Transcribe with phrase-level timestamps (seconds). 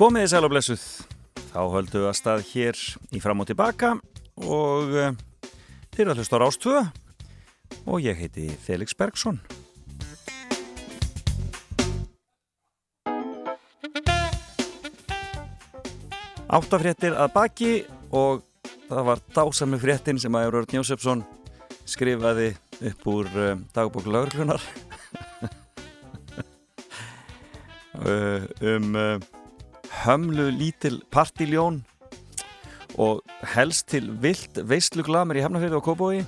[0.00, 0.82] Komið í sælublessuð,
[1.50, 2.78] þá höldum við að stað hér
[3.12, 3.90] í fram og tilbaka
[4.48, 5.10] og uh,
[5.92, 6.76] þeir eru að hlusta á Rástvö
[7.84, 9.36] og ég heiti Felix Bergsson.
[16.48, 17.68] Áttafréttir að baki
[18.08, 18.40] og
[18.86, 21.26] það var dásamlu fréttin sem að Jörgur Jósefsson
[21.84, 22.54] skrifaði
[22.88, 24.64] upp úr uh, dagbók laurlunar
[28.00, 29.36] uh, um uh,
[30.04, 31.80] hömlu lítil partiljón
[33.00, 33.20] og
[33.54, 36.22] helst til vilt veistluglamur í Hafnarfjörðu og Kópói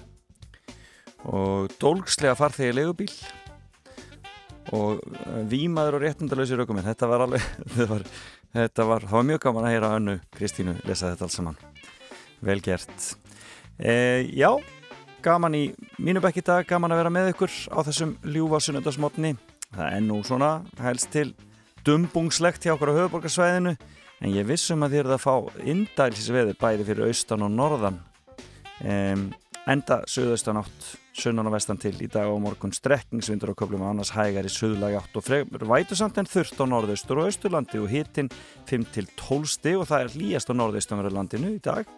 [1.33, 3.13] og dólgslega farþegi legubíl
[4.73, 5.01] og
[5.51, 8.05] výmaður og réttundalösi raukuminn þetta var alveg þetta var,
[8.55, 11.59] þetta var, það var mjög gaman að heyra önnu Kristínu lesa þetta alls saman.
[12.43, 13.09] Vel gert.
[13.79, 13.95] E,
[14.35, 14.51] já,
[15.23, 15.65] gaman í
[16.03, 19.37] mínu bekk í dag, gaman að vera með ykkur á þessum ljúfa sunnendasmotni
[19.73, 21.33] það er nú svona helst til
[21.87, 23.75] dumbungslegt hjá okkur á höfuborgarsvæðinu
[24.23, 27.97] en ég vissum að þið eruð að fá indælsveður bæði fyrir austan og norðan.
[28.83, 29.25] Um,
[29.71, 34.13] enda söðaustan átt sunnan og vestan til í dag og morgun strekkingsvindur og köflum annars
[34.15, 38.31] hægar í söðlagi átt og fremur vætusamt en þurft á norðaustur og austurlandi og hittinn
[38.71, 41.91] 5-12 stig og það er líast á norðaustanverðarlandinu í dag.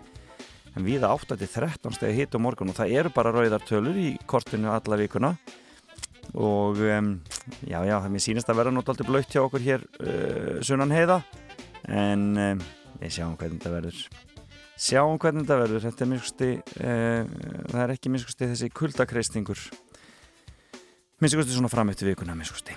[0.75, 4.73] En við áttandi 13 stegi hitt á morgun og það eru bara rauðartölur í kortinu
[4.75, 5.37] alla vikuna
[6.33, 7.11] og um,
[7.69, 11.21] já já það mér sínist að vera náttúrulega blöytt hjá okkur hér uh, sunnan heiða.
[11.85, 12.63] En um,
[13.01, 14.03] við sjáum hvernig þetta verður.
[14.81, 15.85] Sjáum hvernig þetta verður.
[15.89, 17.35] Þetta er miskusti uh,
[17.71, 19.67] það er ekki miskusti þessi kuldakreistingur
[21.23, 22.75] miskusti svona fram eftir vikuna miskusti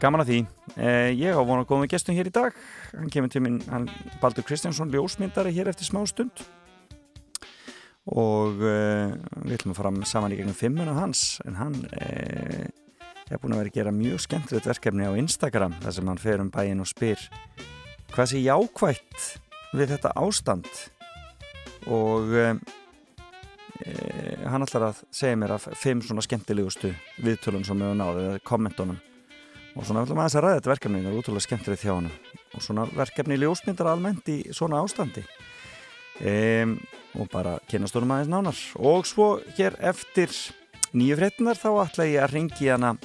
[0.00, 0.42] gaman að því.
[0.76, 2.56] Uh, ég á góða með gestum hér í dag.
[2.92, 3.88] Hann kemur til minn, hann
[4.20, 6.44] Baldur Kristjánsson ljósmyndari hér eftir smá stund
[8.06, 12.66] og uh, við ætlum að fara saman í gegnum fimmuna hans en hann uh,
[13.26, 16.44] er búin að vera að gera mjög skemmtilegt verkefni á Instagram þar sem hann fer
[16.44, 17.24] um bæin og spyr
[18.14, 19.26] hvað sé jákvægt
[19.76, 20.68] við þetta ástand?
[21.86, 22.54] Og uh,
[24.46, 26.92] hann ætlar að segja mér af fimm svona skemmtilegustu
[27.22, 29.00] viðtölun sem hafa náðið, eða kommentunum.
[29.76, 32.10] Og svona ætlum að þess að ræða þetta verkefni það er útrúlega skemmtilegt hjá hann
[32.56, 35.26] og svona verkefni ljósmyndar almennt í svona ástandi.
[36.24, 36.78] Um,
[37.16, 38.62] og bara kynastónum aðeins nánar.
[38.78, 40.32] Og svo hér eftir
[40.96, 42.96] nýju fréttinar þá ætla ég að ringi hana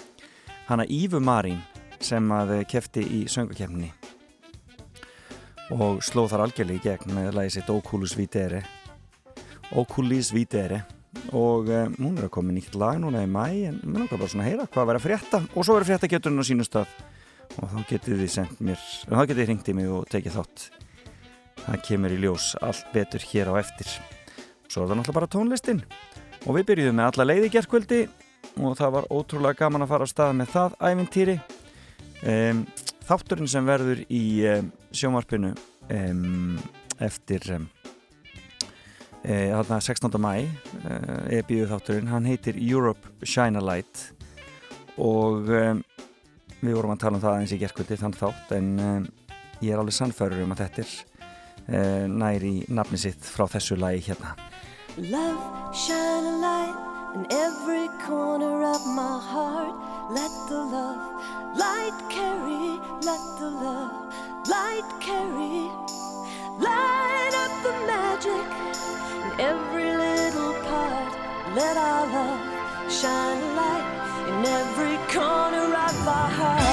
[0.67, 1.59] hana Ífu Marín
[2.01, 3.91] sem að kefti í söngakefni
[5.71, 8.63] og slóð þar algjörlega í gegn með lagi sitt Oculus Videre
[9.79, 10.81] Oculus Videre
[11.35, 14.31] og um, hún er að koma nýtt lag núna í mæ en mér nokkar bara
[14.31, 15.41] svona að heyra hvað verður að frétta.
[15.55, 16.93] Og svo verður frétta geturinn á sínu stað.
[17.57, 20.67] Og þá getið þið sendt mér þá getið þið ringt í mig og tekið þátt
[21.65, 23.89] það kemur í ljós allt betur hér á eftir.
[24.71, 25.81] Svo er það náttúrulega bara tónlistin.
[26.47, 28.01] Og við byrjuðum með alla leiði gerðkvöldi
[28.61, 31.35] og það var ótrúlega gaman að fara á stað með það ævintýri.
[32.21, 32.63] Um,
[33.09, 35.51] þátturinn sem verður í um, sjónvarpinu
[35.91, 36.57] um,
[37.01, 37.45] eftir
[39.23, 40.17] e, 16.
[40.21, 40.47] mæ e,
[41.39, 44.11] EBU þátturinn, hann heitir Europe Shine a Light.
[45.01, 48.67] Og við vorum að tala um það eins í gerðkvöldi þann þátt en
[49.61, 50.91] ég er alveg sannfærður um að þetta er
[51.71, 54.35] næri nafni sitt frá þessu lagi hérna.
[54.97, 56.75] Love shine a light
[57.15, 59.75] in every corner of my heart.
[60.11, 60.99] Let the love
[61.55, 64.13] light carry Let the love
[64.47, 65.69] light carry.
[66.59, 68.47] Light up the magic
[69.23, 71.11] in every little part.
[71.55, 73.87] Let our love shine a light
[74.29, 76.70] in every corner of our hearts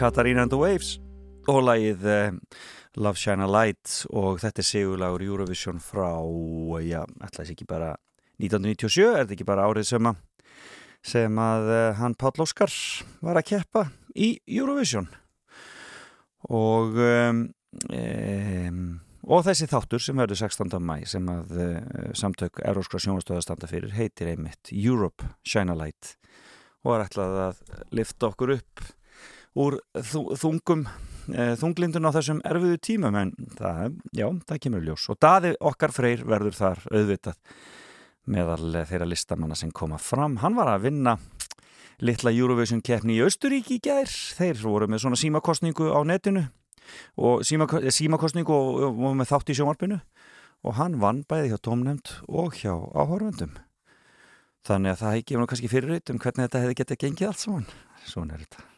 [0.00, 0.94] Katarina and the Waves
[1.50, 2.36] og lagið uh,
[2.96, 6.08] Love Shine a Light og þetta er segulagur Eurovision frá,
[6.80, 7.90] já, ætlaðis ekki bara
[8.40, 10.22] 1997, er þetta ekki bara árið sem að,
[11.04, 12.72] sem að uh, hann Páll Óskar
[13.20, 13.82] var að keppa
[14.16, 15.10] í Eurovision
[16.48, 17.42] og um,
[17.92, 18.78] um,
[19.28, 20.78] og þessi þáttur sem verður 16.
[20.80, 21.74] mæ sem að uh,
[22.16, 26.14] samtök Eróskra sjónastöða standa fyrir heitir einmitt Europe Shine a Light
[26.88, 27.60] og er ætlað að
[28.00, 28.86] lifta okkur upp
[29.58, 35.18] úr þungum e, þunglindun á þessum erfiðu tímum en það, já, það kemur ljós og
[35.22, 37.38] daði okkar freyr verður þar auðvitað
[38.30, 40.38] meðal þeirra listamanna sem koma fram.
[40.42, 41.16] Hann var að vinna
[42.04, 44.08] litla Eurovision keppni í Östuríki í gær.
[44.08, 46.46] Þeir voru með svona símakostningu á netinu
[47.20, 50.00] og símakostningu og, og með þátt í sjómarpinu
[50.60, 53.54] og hann vann bæði hjá tómnefnd og hjá áhörvendum.
[54.66, 57.72] Þannig að það gefur nú kannski fyrirreit um hvernig þetta hefði getið gengið allt saman.
[58.04, 58.68] Svona er þetta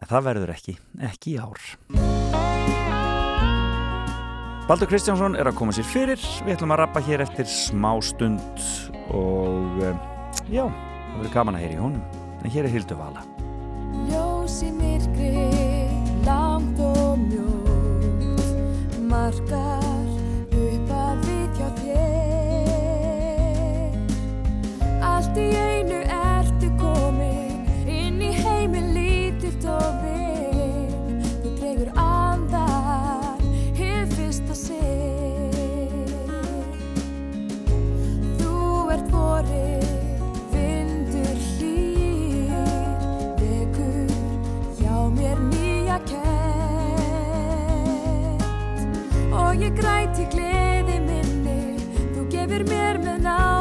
[0.00, 0.74] en það verður ekki,
[1.10, 1.60] ekki í ár.
[4.64, 6.20] Baldur Kristjánsson er að koma sér fyrir.
[6.46, 8.62] Við ætlum að rappa hér eftir smá stund
[9.12, 9.92] og eh,
[10.48, 12.04] já, það verður gaman að heyra í honum.
[12.40, 13.20] En hér er Hildur Vala.
[14.08, 15.44] Ljós í myrkri
[16.24, 20.08] langt og mjótt margar
[20.48, 22.02] upp að við hjá þér.
[25.12, 25.73] Allt í einu
[49.64, 51.58] ég græti gleði minni.
[52.12, 53.53] Þú gefur mér með návist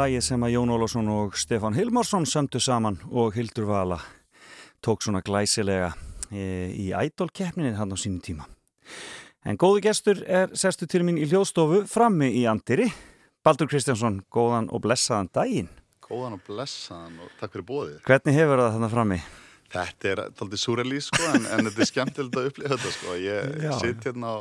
[0.00, 3.98] lagið sem að Jón Ólásson og Stefán Hilmarsson sömdu saman og Hildur Vala
[4.80, 5.90] tók svona glæsilega
[6.32, 8.46] e, í ædolkeppninni hann á sínum tíma.
[9.44, 12.88] En góðu gestur er sestu til mín í hljóðstofu frammi í Andiri.
[13.44, 15.70] Baldur Kristjánsson, góðan og blessaðan daginn.
[16.06, 18.02] Góðan og blessaðan og takk fyrir bóðið.
[18.08, 19.22] Hvernig hefur það þannig frammi?
[19.70, 23.18] Þetta er aldrei súralí sko en, en þetta er skemmtilegt að upplifa þetta sko.
[23.20, 24.38] Ég sitt hérna á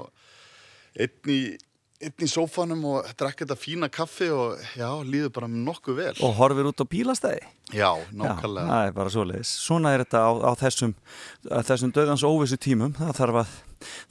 [1.00, 1.60] einn
[2.00, 6.14] í einn í sófanum og drekka þetta fína kaffi og já, líður bara nokkuð vel.
[6.24, 7.42] Og horfir út á bílastæði?
[7.76, 8.68] Já, nákvæmlega.
[8.70, 9.52] það er bara svoleiðis.
[9.66, 10.94] Svona er þetta á, á þessum,
[11.68, 12.96] þessum döðans óvissu tímum.
[12.96, 13.54] Það þarf, að,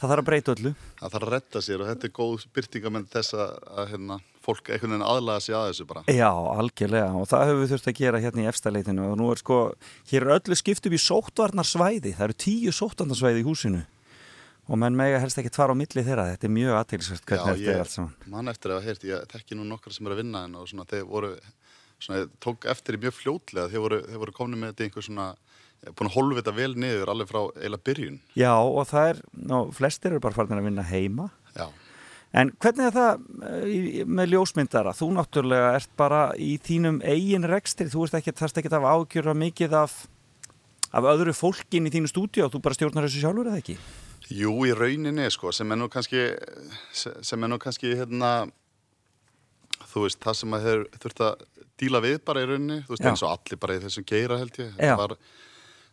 [0.02, 0.74] það þarf að breyta öllu.
[1.00, 3.58] Það þarf að retta sér og þetta er góð byrtingamenn þess að,
[3.94, 6.06] hérna, fólk einhvern veginn aðlaga sig að þessu bara.
[6.12, 7.12] Já, algjörlega.
[7.16, 9.12] Og það höfum við þurft að gera hérna í efstaleitinu.
[9.14, 9.62] Og nú er sko,
[10.12, 13.86] hér er öllu skiptum í sóttvarnarsvæði, það eru tíu sóttvarnarsvæði í húsinu
[14.68, 17.74] og menn mega helst ekki tvara á milli þeirra, þetta er mjög aðtilsvært hvernig þetta
[17.74, 18.14] er allt saman.
[18.28, 20.68] man eftir að hafa heyrt, ég tekki nú nokkar sem er að vinna en og
[20.68, 21.32] svona þeir voru,
[22.04, 25.28] svona tók eftir í mjög fljótlega, þeir voru, voru komni með þetta í einhver svona,
[25.80, 28.22] eh, búin að holfa þetta vel niður alveg frá eiginlega byrjun.
[28.36, 31.30] Já, og það er, ná, flestir eru bara farin að vinna heima.
[31.56, 31.68] Já,
[32.36, 34.92] En hvernig er það eh, með ljósmyndara?
[34.92, 39.32] Þú náttúrulega ert bara í þínum eigin rekstri, þú ert ekki, þarst ekki að ágjöra
[39.32, 39.94] mikið af,
[40.92, 43.78] af öðru fólkin í þínu stúdíu og þú bara stjórnar þessu sjálfur eða ekki?
[44.34, 46.24] Jú í rauninni sko, sem er nú kannski,
[46.92, 48.32] sem er nú kannski hérna,
[49.88, 51.46] þú veist, það sem að þeir þurft að
[51.78, 53.10] díla við bara í rauninni, þú veist, Já.
[53.12, 54.72] eins og allir bara í þessum geira held ég.
[54.76, 55.16] Þetta var,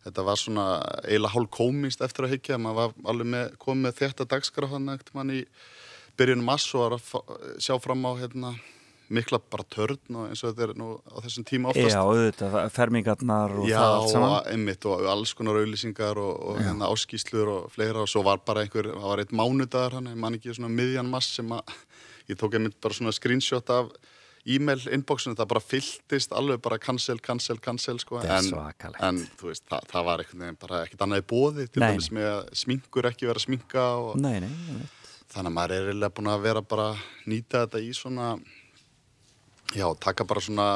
[0.06, 0.66] þetta var svona
[1.06, 4.92] eiginlega hálf komist eftir að hyggja, maður var alveg með, komið með þetta dagskrá hann
[4.94, 5.42] ekkert mann í
[6.16, 8.54] byrjunum mass og var að sjá fram á hérna,
[9.14, 11.92] mikla bara törn eins og þetta er nú á þessum tíma oftast.
[11.94, 14.32] Já, auðvitað, fermingarnar og Já, það allt saman.
[14.34, 18.42] og einmitt og alls konar auðlýsingar og, og hérna áskýslur og fleira og svo var
[18.46, 21.74] bara einhver, það var eitt mánudagur hann, ég man ekki svona miðjan mass sem að
[22.32, 23.92] ég tók einmitt bara svona screenshot af
[24.46, 28.50] e-mail inboxinu, það bara fylltist alveg bara cancel, cancel, cancel sko, en,
[29.02, 30.22] en þú veist, það, það var
[30.60, 34.20] bara ekkert annað í bóði, til dæmis með að sminkur ekki vera að sminka og
[34.22, 34.84] Nei, nei, nei.
[35.34, 36.86] þannig að maður er eiginlega búin að vera bara
[37.26, 38.28] nýta þetta í svona
[39.74, 40.66] já, taka bara svona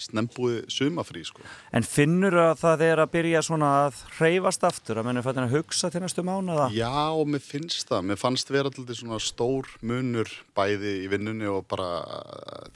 [0.00, 1.42] snembúið sumafrí sko
[1.74, 5.46] En finnur að það er að byrja svona að hreyfast aftur, að menn er fættin
[5.46, 6.68] að hugsa til næstu mánuða?
[6.74, 8.06] Já, og mér finnst það.
[8.10, 11.90] Mér fannst vera alltaf svona stór munur bæði í vinnunni og bara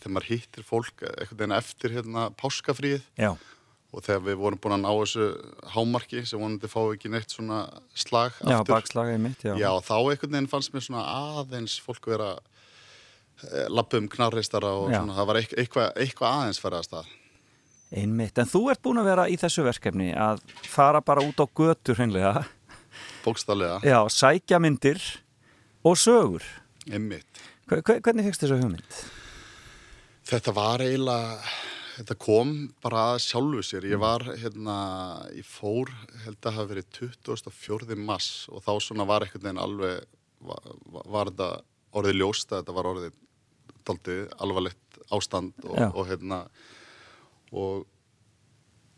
[0.00, 3.32] þegar maður hittir fólk einhvern veginn eftir hérna páskafríð Já,
[3.88, 5.26] og þegar við vorum búin að ná þessu
[5.72, 7.62] hámarki sem vonandi fá ekki neitt svona
[7.96, 8.74] slag já, aftur.
[8.74, 9.54] bakslagaði mitt, já.
[9.56, 11.06] Já, þá einhvern veginn fannst mér svona
[11.40, 12.34] aðeins fólk vera
[13.44, 17.14] uh, lappa um knarreistara og svona, það var eitthvað, eitthvað, aðeins færið að stað.
[17.98, 21.46] Einmitt, en þú ert búin að vera í þessu verkefni að fara bara út á
[21.56, 22.44] götur hreinlega,
[23.24, 25.00] Bókstallega, já, sækja myndir
[25.84, 26.44] og sögur.
[26.90, 27.40] einmitt.
[27.68, 29.00] Hve- hve- Hvernig fegst þessu hugmynd?
[30.28, 31.38] Þetta var eiginlega,
[31.98, 32.52] þetta kom
[32.84, 33.86] bara sjálfu sér.
[33.88, 34.76] Ég var hérna,
[35.36, 35.88] ég fór,
[36.26, 37.96] held að hafa verið 24.
[37.96, 40.04] mass og þá svona var einhvern veginn alveg,
[40.44, 40.60] var,
[41.08, 41.50] var þetta
[41.96, 43.16] orðið ljóst að þetta var orðið
[43.88, 46.42] daldið alvarlegt ástand og, og hérna,
[47.52, 47.86] og,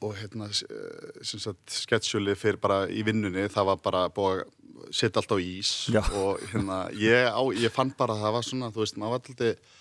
[0.03, 4.57] og hérna, sagt, sketsjuli fyrir bara í vinnunni, það var bara búið að
[4.97, 6.01] setja allt á ís Já.
[6.17, 9.23] og hérna, ég, á, ég fann bara að það var svona, þú veist, maður var
[9.29, 9.77] alltaf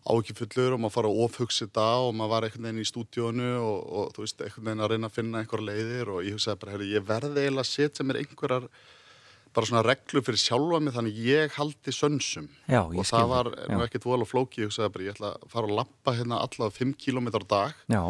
[0.00, 3.82] ákjöfullur og maður fara að ofhugsa þetta og maður var einhvern veginn í stúdíónu og,
[3.84, 6.74] og þú veist, einhvern veginn að reyna að finna einhverja leiðir og ég hugsaði bara,
[6.74, 8.68] heyrðu, ég verði eiginlega að setja mér einhverjar
[9.56, 12.50] bara svona reglur fyrir sjálfa mig þannig ég haldi sönsum.
[12.70, 13.30] Já, ég og það.
[13.32, 16.42] var nú ekkert vola flóki, ég hugsaði bara, ég ætla að fara að lappa hérna
[16.44, 17.80] allavega 5 km á dag.
[17.90, 18.02] Já,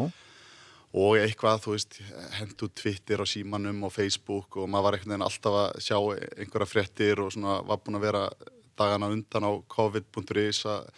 [0.90, 2.00] og eitthvað, þú veist,
[2.34, 5.98] hendu Twitter og símanum og Facebook og maður var einhvern veginn alltaf að sjá
[6.42, 8.22] einhverja fréttir og svona var búin að vera
[8.80, 10.88] dagana undan á covid.is að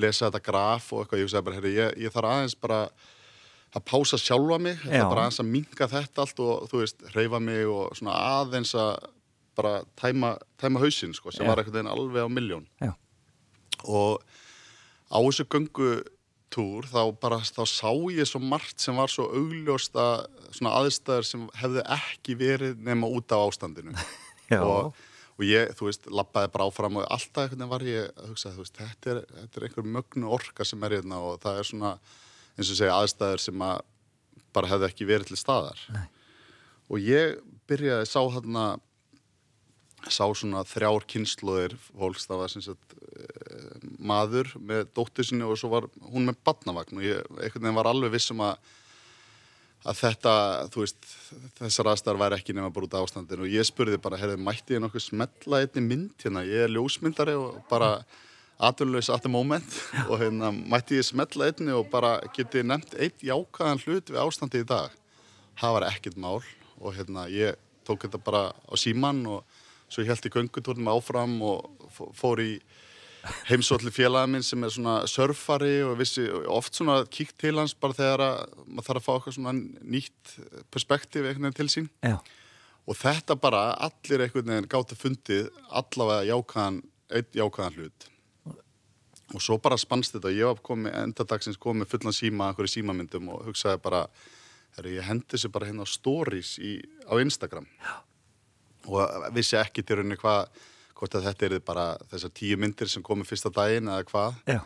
[0.00, 2.78] lesa þetta graf og eitthvað, ég hugsaði bara, herri, ég, ég þarf aðeins bara
[3.72, 7.68] að pása sjálfa mig, bara aðeins að minka þetta allt og þú veist, reyfa mig
[7.68, 8.94] og svona aðeins að
[9.58, 11.50] bara tæma, tæma hausinn, sko, sem Já.
[11.52, 12.94] var veginn alveg á miljón já,
[13.84, 14.22] og
[15.12, 20.26] á þessu göngutúr þá bara þá sá ég svo margt sem var svo augljóst að
[20.52, 23.96] svona aðstæður sem hefði ekki verið nema út af ástandinu.
[24.52, 24.90] Og,
[25.40, 28.50] og ég, þú veist, lappaði bara áfram og alltaf einhvern veginn var ég að hugsa,
[28.52, 31.92] veist, þetta er, þetta er einhver mögnu orka sem er hérna og það er svona,
[32.58, 33.80] eins og segja, aðstæður sem að
[34.52, 35.80] bara hefði ekki verið til staðar.
[35.94, 36.04] Nei.
[36.92, 37.38] og ég
[37.70, 38.66] byrjaði, sá þarna
[40.10, 45.58] sá svona þrjár kynnslóðir fólks, það var sem sagt eh, maður með dóttur sinni og
[45.60, 48.56] svo var hún með badnavagn og ég einhvern veginn var alveg vissum að
[49.82, 50.32] að þetta,
[50.70, 51.06] þú veist,
[51.58, 53.46] þessar aðstæðar væri ekki nema bara út af ástandinu.
[53.46, 57.34] Og ég spurði bara, heyrðu, mætti ég nokkuð smetla einni mynd hérna, ég er ljósmyndari
[57.38, 57.96] og bara
[58.62, 59.78] atvinnulegs at the moment.
[60.06, 64.62] Og hérna, mætti ég smetla einni og bara geti nefnt eitt jákaðan hlut við ástandi
[64.62, 64.94] í dag?
[65.58, 66.38] Það var ekkert mál.
[66.78, 69.51] Og hérna, ég tók þetta bara á síman og
[69.92, 72.52] svo ég held í göngutúrnum áfram og fó- fór í
[73.46, 77.94] heimsóttli félagið minn sem er svona surfari og vissi oft svona kíkt til hans bara
[77.94, 79.52] þegar að maður þarf að fá eitthvað svona
[79.94, 80.32] nýtt
[80.74, 81.90] perspektíf einhvern veginn til sín.
[82.02, 82.16] Já,
[82.88, 86.80] og þetta bara allir einhvern veginn gátt að fundið allavega jákaðan,
[87.14, 88.08] einn jákaðan hlut.
[89.32, 93.46] Og svo bara spannst þetta ég var komið, endadagsins komið fullan síma einhverju símamyndum og
[93.46, 94.02] hugsaði bara
[94.76, 96.74] herru, ég hendi þessu bara hérna á stories í,
[97.06, 97.64] á Instagram.
[97.80, 97.94] Já.
[98.90, 100.48] Og vissi ekki til rauninni hvað
[101.02, 104.38] hvort að þetta er bara þessar tíu myndir sem komið fyrsta daginn eða hvað.
[104.46, 104.60] Já.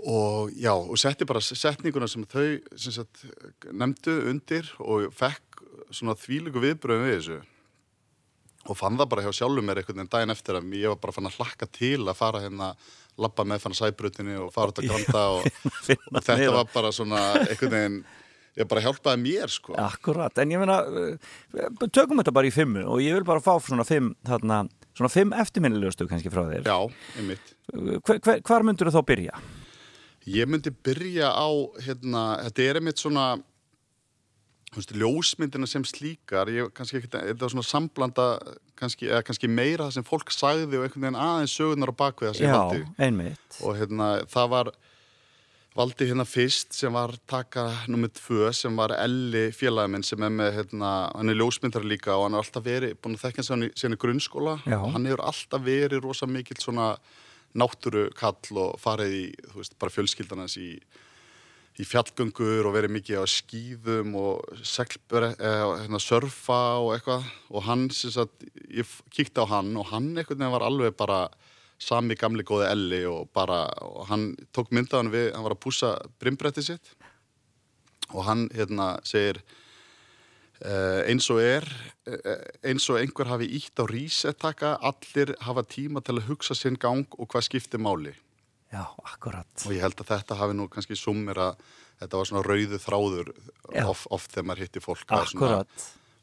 [0.00, 3.24] og já, og setti bara setninguna sem þau sem sagt,
[3.70, 5.62] nefndu undir og fekk
[5.94, 7.40] svona þvílegu viðbröðum við þessu.
[8.70, 11.14] Og fann það bara hjá sjálfum mér einhvern veginn daginn eftir að ég var bara
[11.16, 12.74] fann að hlakka til að fara hérna
[13.20, 15.46] lappa með fann að sæbrutinu og fara út að granta og,
[16.16, 18.00] og þetta var bara svona einhvern veginn
[18.58, 22.82] ég bara hjálpaði mér sko Akkurat, en ég meina uh, tökum þetta bara í fimmu
[22.90, 24.64] og ég vil bara fá svona fimm, þarna,
[24.96, 26.78] svona fimm eftirminnilegustu kannski frá þér já,
[27.20, 29.42] einmitt hver, hver, Hvar myndur þú þá byrja?
[30.30, 31.48] Ég myndi byrja á,
[31.80, 33.28] hérna, þetta er einmitt svona,
[34.74, 38.26] veist, ljósmyndina sem slíkar, ég kannski ekkert, þetta var svona samblanda,
[38.78, 42.28] kannski, eða kannski meira það sem fólk sagði og einhvern veginn aðeins sögurnar á bakvið
[42.28, 42.84] það sem ég Já, valdi.
[43.08, 44.72] einmitt Og hérna, það var,
[45.76, 50.32] valdi hérna fyrst sem var taka nummið tvö sem var Elli félagið minn sem er
[50.34, 53.66] með, hérna, hann er ljósmyndar líka og hann er alltaf verið, búin að þekka hann
[53.78, 54.78] síðan í grunnskóla Já.
[54.80, 56.94] og hann hefur alltaf verið rosa mikill svona
[57.58, 60.70] náttúru kall og farið í, þú veist, bara fjölskyldanans í,
[61.80, 67.66] í fjallgöngur og verið mikið á skýðum og seglbere, eh, hérna, surfa og eitthvað og
[67.66, 71.22] hann, sem sagt, ég kíkti á hann og hann einhvern veginn var alveg bara
[71.80, 75.94] sami gamli góði Elli og bara, og hann tók myndaðan við, hann var að púsa
[76.20, 76.94] brimbretti sitt.
[78.10, 79.42] Og hann, hérna, segir
[80.60, 81.64] Uh, eins og er
[82.04, 86.76] uh, eins og einhver hafi ítt á reset-taka allir hafa tíma til að hugsa sinn
[86.76, 88.12] gang og hvað skiptir máli.
[88.68, 89.48] Já, akkurat.
[89.64, 91.64] Og ég held að þetta hafi nú kannski summir að
[92.02, 93.32] þetta var svona rauðu þráður
[93.86, 95.62] oft, oft þegar maður hitti fólk svona,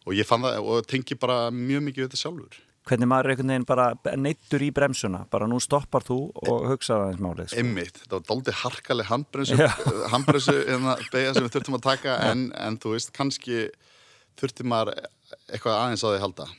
[0.06, 3.34] og ég fann það og tengi bara mjög mikið við þetta sjálfur Hvernig maður er
[3.34, 7.64] einhvern veginn bara neittur í bremsuna bara nú stoppar þú og hugsaði aðeins málið sko.
[7.64, 9.68] Einmitt, þetta var dálítið harkaleg handbremsu, Já.
[10.14, 13.66] handbremsu hérna, beigja sem við þurftum að taka en, en þú veist, kannski
[14.40, 14.94] þurfti maður
[15.52, 16.50] eitthvað aðeins á því að halda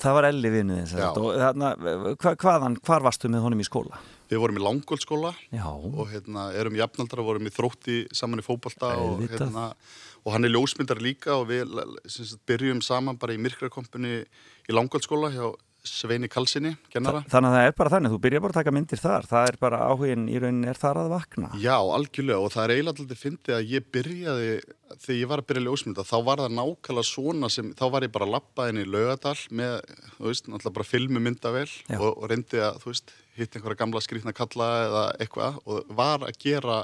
[0.00, 1.70] Það var Elli vinnið þess og þarna,
[2.16, 3.98] hva, hvaðan, hvar varstu með honum í skóla?
[4.30, 8.94] Við vorum í langkóldskóla Já, og hérna, erum jafnaldra, vorum í þrótti saman í fótbolta
[9.02, 9.66] og, hérna,
[10.24, 11.72] og hann er ljósmyndar líka og við
[12.06, 17.22] sagt, byrjum saman bara í myrkrakompunni í langkvöldskóla hjá Sveini Kalsinni, kennara.
[17.32, 19.56] þannig að það er bara þannig þú byrja bara að taka myndir þar það er
[19.62, 23.22] bara áhugin í raunin er þar að vakna Já, algjörlega og það er eiginlega alltaf
[23.22, 24.50] fyndið að ég byrjaði,
[25.00, 28.12] þegar ég var að byrja ljósmynda þá var það nákvæmlega svona sem, þá var ég
[28.12, 29.78] bara að lappa inn í laugadal með,
[30.18, 31.96] þú veist, náttúrulega bara filmu myndavel Já.
[31.96, 36.28] og, og reyndi að, þú veist, hitt einhverja gamla skrýtna kalla eða eitthvað og var
[36.28, 36.82] að gera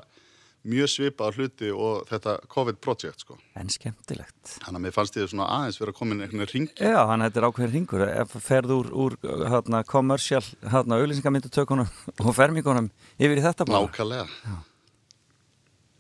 [0.69, 3.39] mjög svipað hluti og þetta COVID-projekt, sko.
[3.57, 6.71] en skemmtilegt Þannig að mér fannst ég svona aðeins vera komin einhvern veginn ring.
[6.79, 9.17] Já, hann þetta er ákveðin ringur ef ferð úr, úr
[9.53, 11.91] hérna, kommersial hérna, auðlýsingamyndutökunum
[12.27, 14.61] og fermingunum yfir í þetta bara Nákvæmlega.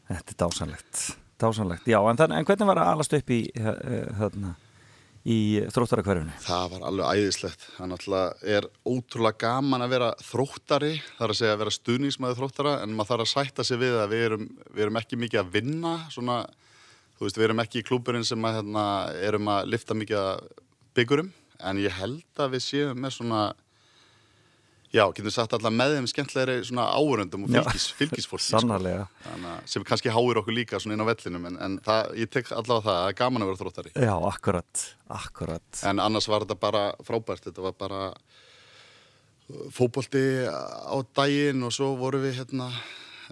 [0.06, 1.02] Þetta er dásanlegt,
[1.42, 1.88] dásanlegt.
[1.90, 4.54] Já, en, þann, en hvernig var að alast upp í, eh, hérna,
[5.26, 5.38] í
[5.74, 6.34] þróttarakverfinu?
[6.44, 7.64] Það var alveg æðislegt.
[7.76, 8.14] Það
[8.56, 12.94] er ótrúlega gaman að vera þróttari, það er að segja að vera stuðningsmæður þróttara, en
[12.94, 15.94] maður þarf að sætta sig við að við erum, við erum ekki mikið að vinna,
[16.14, 16.38] svona,
[17.18, 18.86] veist, við erum ekki í klúburinn sem að, hérna,
[19.26, 20.46] erum að lifta mikið að
[20.96, 21.32] byggurum,
[21.66, 23.42] en ég held að við séum með svona,
[24.94, 28.46] já, getum sagt alltaf með þeim skemmtlegri svona áuröndum og fylgis, fylgisfólki.
[28.46, 28.60] sko.
[28.60, 29.06] Sannarlega.
[29.24, 32.30] Þannig að sem kannski háir okkur líka svona inn á vellinum, en, en það, ég
[32.32, 33.94] tek allavega það, það er gaman að vera þróttari.
[34.06, 34.84] Já, akkurat,
[35.20, 35.80] akkurat.
[35.90, 41.92] En annars var þetta bara frábært, þetta var bara uh, fótbolti á daginn og svo
[41.98, 42.70] vorum við hérna,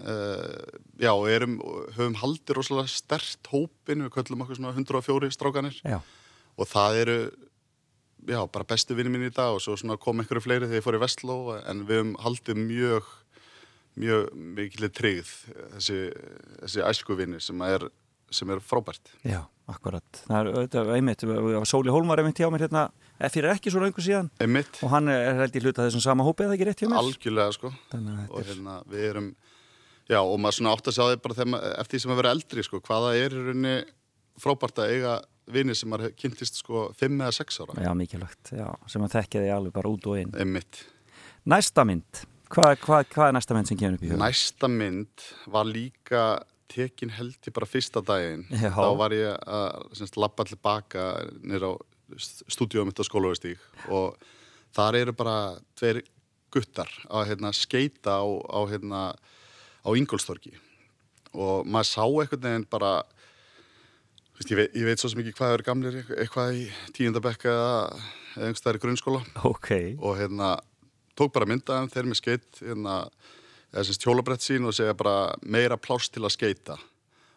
[0.03, 0.59] uh,
[1.01, 1.57] já, erum,
[1.95, 5.99] höfum haldið rosalega stert hópin, við köllum okkur svona 104 strákanir Já,
[6.55, 7.17] og það eru,
[8.27, 10.97] já, bara bestu vinni mín í dag og svo kom einhverju fleiri þegar ég fór
[10.97, 13.09] í Vestló en við höfum haldið mjög,
[14.01, 15.33] mjög mikilvæg tryggð
[15.75, 15.99] þessi,
[16.63, 17.87] þessi æskuvinni sem er,
[18.33, 19.13] sem er frábært.
[19.23, 20.21] já, akkurat.
[20.25, 21.25] Það er auðvitað einmitt,
[21.69, 22.87] Sóli Hólmar einmitt hjá mér hérna,
[23.19, 26.25] eh, fyrir ekki svo raungu síðan Einmitt, og hann er held í hluta þessum sama
[26.27, 27.01] hópi eða ekki rétt hjá mér?
[27.03, 27.73] algjörlega sko.
[27.93, 29.35] Að og er, hérna við erum
[30.09, 32.33] já og maður svona átt að sjá því bara maður, eftir því sem að vera
[32.35, 33.77] eldri sko hvaða er í rauninni
[34.41, 35.13] frábært að eiga
[35.53, 39.43] vini sem maður kynntist sko 5 eða 6 ára já, mikilvægt, já, sem að þekkja
[39.43, 40.33] því alveg bara út og inn.
[40.39, 40.81] einmitt
[41.45, 44.21] Næsta mynd, hvað, hvað, hvað er næsta mynd sem kemur upp í huga?
[44.23, 46.23] næsta mynd var líka
[46.73, 48.71] tekin held ég bara fyrsta daginn Já.
[48.73, 51.05] þá var ég að semst, labba tilbaka
[51.45, 51.71] nýr á
[52.49, 53.61] stúdíóum mitt á skólavistík
[53.93, 54.17] og
[54.75, 55.37] þar eru bara
[55.77, 56.01] tveir
[56.53, 59.01] guttar að hérna, skeita á, á, hérna,
[59.85, 60.55] á Ingolstorgi
[61.35, 62.91] og maður sá einhvern veginn bara
[64.35, 66.67] þú veist, ég, veit, ég veit svo sem ekki hvað eru gamlir eitthvað í
[66.97, 67.75] tíundabekka eða
[68.35, 69.21] eða einhvers staðar í grunnskóla.
[69.47, 69.71] Ok,
[70.03, 70.55] og hérna
[71.15, 72.97] tók bara myndaðum þeir með skeitt hérna,
[73.71, 76.77] eða semst hjólabrett sín og segja bara meira pláss til að skeita.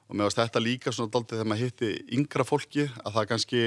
[0.08, 3.62] Og mér varst þetta líka svona daldið þegar maður hitti yngra fólki að það kannski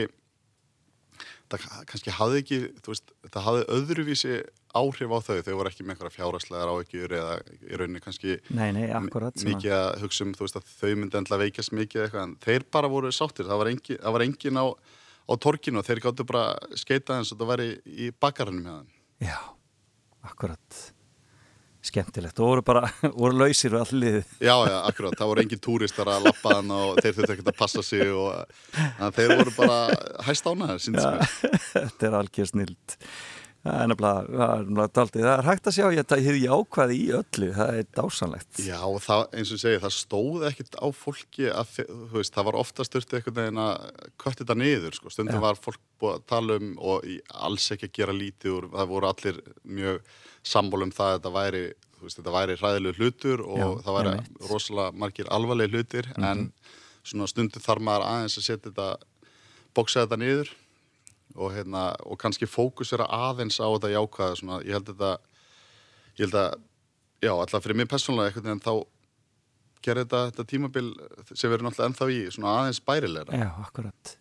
[1.51, 4.35] það kannski hafði ekki veist, það hafði öðruvísi
[4.81, 7.33] áhrif á þau þau voru ekki með einhverja fjáraslegar áhyggjur eða
[7.67, 11.41] í rauninni kannski nei, nei, akkurat, mikið að hugsa um veist, að þau myndi endla
[11.41, 14.65] veikast mikið eitthvað en þeir bara voru sáttir, það var engin, það var engin á,
[14.71, 16.45] á torkinu og þeir gáttu bara
[16.79, 18.09] skeita eins og það væri í
[18.63, 18.89] hjá þeim.
[19.27, 19.37] Já,
[20.31, 20.81] akkurat
[21.91, 22.39] skemmtilegt.
[22.39, 22.86] Og voru bara,
[23.21, 27.01] voru lausir og allir Já, já, akkurat, það voru engin túristar að lappa þann og
[27.01, 29.77] þeir þurftu ekkert að passa sig og þeir voru bara
[30.27, 32.97] hæst ánaðar, síndist mér Þetta er algjör snild
[33.62, 37.76] Það er náttúrulega daldið, það er hægt að sjá ég hefði ákvaði í öllu, það
[37.78, 42.34] er dásanlegt Já, það, eins og segi, það stóð ekkert á fólki að, þú veist,
[42.34, 45.43] það var ofta styrtið einhvern veginn að kötti þetta niður, sko, stundum Já.
[45.43, 47.06] var fólk búið að tala um og
[47.52, 49.39] alls ekki að gera lítið úr, það voru allir
[49.78, 50.02] mjög
[50.56, 51.63] sambólum það að þetta væri,
[52.02, 54.15] veist, þetta væri hræðilegu hlutur og Já, það væri
[54.50, 56.32] rosalega margir alvarlega hlutir mm -hmm.
[56.32, 56.50] en
[57.06, 58.89] svona stundu þarf maður aðeins að setja þetta,
[59.78, 60.50] bóksa þetta niður
[61.41, 65.12] og, hérna, og kannski fókusera aðeins á þetta jákvæða svona, ég held þetta
[66.19, 66.58] ég held að,
[67.23, 68.73] já, alltaf fyrir mig personlega eitthvað en þá
[69.82, 70.88] gerir þetta, þetta tímabil
[71.34, 74.17] sem við erum alltaf ennþá í svona aðeins bærilegra Já, akkurat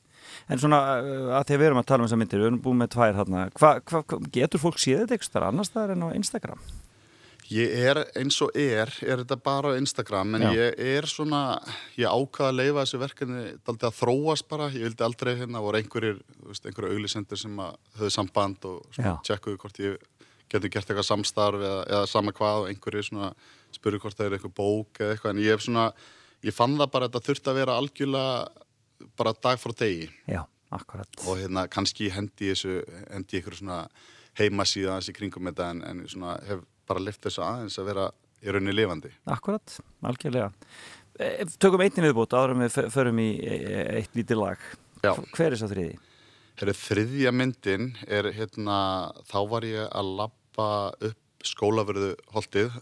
[0.51, 2.63] En svona uh, að því að við erum að tala um þessa myndir, við erum
[2.65, 6.09] búin með tvær hérna, hva, hva, getur fólk séð þetta eitthvað annars þar en á
[6.17, 6.63] Instagram?
[7.51, 10.51] Ég er eins og er, er þetta bara á Instagram, en Já.
[10.55, 11.59] ég er svona,
[11.99, 15.81] ég ákvaða að leifa þessu verkefni daldi að þróast bara, ég vildi aldrei hérna, voru
[15.81, 17.59] einhverjir, einhverju auglisendur sem
[17.99, 19.99] höfðu samband og tjekkuðu hvort ég
[20.51, 23.33] getur gert eitthvað samstarf eða, eða sama hvað og einhverju svona
[23.75, 25.91] spuru hvort það er eitthvað bók eða eitthvað, en ég hef svona,
[26.47, 30.07] ég fann það bara að þetta þurfti að vera algjörlega bara dag frá degi.
[30.31, 31.23] Já, akkurat.
[31.27, 32.79] Og hérna kannski hendi þessu
[33.11, 33.85] hendi ykkur svona
[34.39, 38.53] heimasíða þessi kringum þetta en, en svona hef bara lift þessu aðeins að vera í
[38.53, 39.13] rauninni lifandi.
[39.31, 40.51] Akkurat, algjörlega.
[41.21, 44.71] E, Tökum einni viðbútt áður við förum í e, e, eitt lítið lag.
[45.05, 45.13] Já.
[45.15, 45.99] Hver er þess að þriði?
[46.61, 48.79] Herru, þriðja myndin er hérna,
[49.31, 50.69] þá var ég að lappa
[51.09, 52.75] upp skólaverðu holdið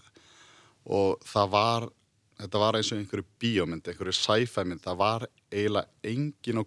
[0.88, 1.88] og það var
[2.38, 6.64] þetta var eins og einhverju bíómynd, einhverju sci-fi mynd, það var eiginlega engin á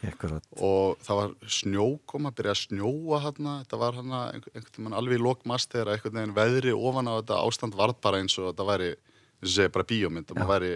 [0.00, 5.20] göttunum og það var snjókoma, byrjaði að snjóa hérna, þetta var hérna einhvern veginn alveg
[5.20, 8.66] í lokmast þegar einhvern veginn veðri ofan á þetta ástand varð bara eins og þetta
[8.70, 10.32] væri, eins og segja, bara bíómynd.
[10.32, 10.72] Og maður væri,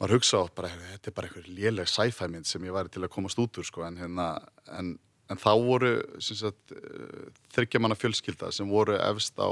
[0.00, 3.04] maður hugsa á bara, þetta er bara einhverju léleg sci-fi mynd sem ég væri til
[3.04, 4.30] að komast út úr sko, en hérna,
[4.78, 4.94] en,
[5.30, 9.50] en þá voru eh, þryggja manna fjölskylda sem voru efst á,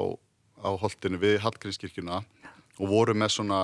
[0.64, 2.22] á holdinu við Hallgrímskirkjuna
[2.78, 3.62] og voru með svona,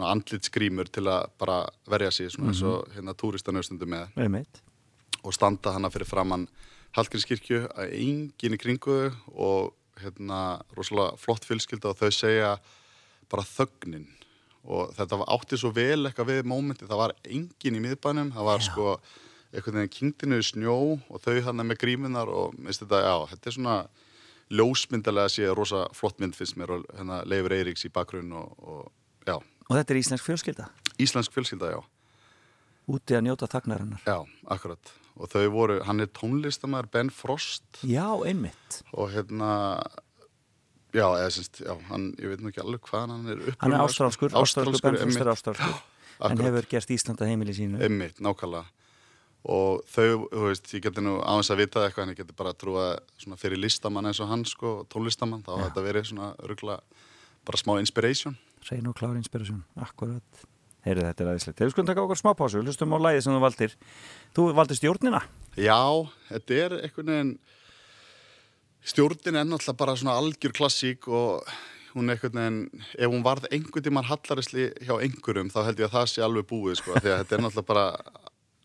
[0.00, 1.60] svona andlitsgrímur til að bara
[1.90, 2.56] verja sig svona, mm -hmm.
[2.56, 2.94] eins og mhm.
[2.96, 4.62] hérna túristanauðstundu með Einmitt.
[5.22, 6.48] og standa hana fyrir framann
[6.96, 12.58] Hallgrímskirkju að enginn í kringuðu og hérna rosalega flott fylskilda og þau segja
[13.28, 14.08] bara þögnin
[14.64, 18.58] og þetta átti svo vel eitthvað við mómenti, það var enginn í miðbænum það var
[18.58, 18.64] já.
[18.64, 18.98] sko
[19.52, 23.48] einhvern veginn kingdinu í snjó og þau hann með gríminar og minnst þetta, já, þetta
[23.48, 23.88] er svona
[24.50, 28.92] ljósmyndalega sé rosa flott mynd finnst mér og hérna Leifur Eiríks í bakgrunn og, og
[29.26, 29.38] já.
[29.70, 30.66] Og þetta er íslensk fjölskylda?
[30.98, 31.80] Íslensk fjölskylda, já.
[32.90, 34.02] Úti að njóta þagnarinnar?
[34.02, 34.18] Já,
[34.50, 34.92] akkurat.
[35.14, 37.68] Og þau voru, hann er tónlistamæður Ben Frost.
[37.86, 38.80] Já, einmitt.
[38.90, 39.52] Og hérna,
[40.90, 43.60] já, eða semst, já, hann, ég veit nú ekki alveg hvað hann er uppið.
[43.62, 45.80] Hann er ástrálskur, ástrálskur, Ben Frost er ástrálskur.
[46.26, 47.78] En hefur gerst Íslanda heimili sínu.
[47.86, 48.66] Einmitt, nákvæmlega
[49.48, 52.52] og þau, þú veist, ég geti nú þess að vita eitthvað en ég geti bara
[52.52, 52.86] að trúa
[53.20, 55.62] svona fyrir listamann eins og hann sko, tónlistamann þá ja.
[55.68, 56.76] þetta verið svona örugla
[57.48, 58.36] bara smá inspiration
[58.68, 60.44] Reyn og klár inspiration, akkurat
[60.80, 63.34] Heyrðu þetta er aðeinslegt, hefur sko að taka okkur smá pásu hlustum á læði sem
[63.34, 63.72] þú valdir.
[64.36, 65.18] Þú valdir stjórnina?
[65.60, 65.80] Já,
[66.30, 67.32] þetta er einhvern veginn
[68.88, 71.44] stjórnin er náttúrulega bara svona algjör klassík og
[71.92, 75.90] hún er einhvern veginn ef hún varð einhvern tímar hallarisli hjá einhverjum þá held ég
[75.90, 77.86] að það sé alveg búið sko, því að þetta er náttúrulega bara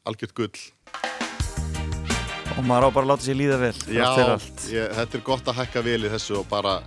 [0.07, 0.63] algjört gull.
[2.55, 3.75] Og maður á bara að láta sér líða vel.
[3.91, 4.07] Já,
[4.71, 6.77] ég, þetta er gott að hækka vel í þessu og bara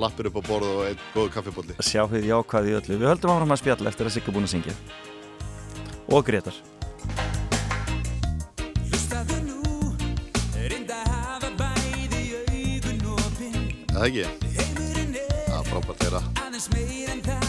[0.00, 3.00] lappir upp á borðu og einn góðu kaffibólli sjá því jákvæði í öllu.
[3.00, 4.78] Við höldum áfram að spjalla eftir að Sigga búin að syngja.
[6.10, 6.62] Og Gretar
[13.94, 14.24] Það er ekki?
[15.46, 17.43] Það er frábært að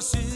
[0.00, 0.29] overseas.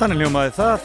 [0.00, 0.84] Þannig ljómaði það,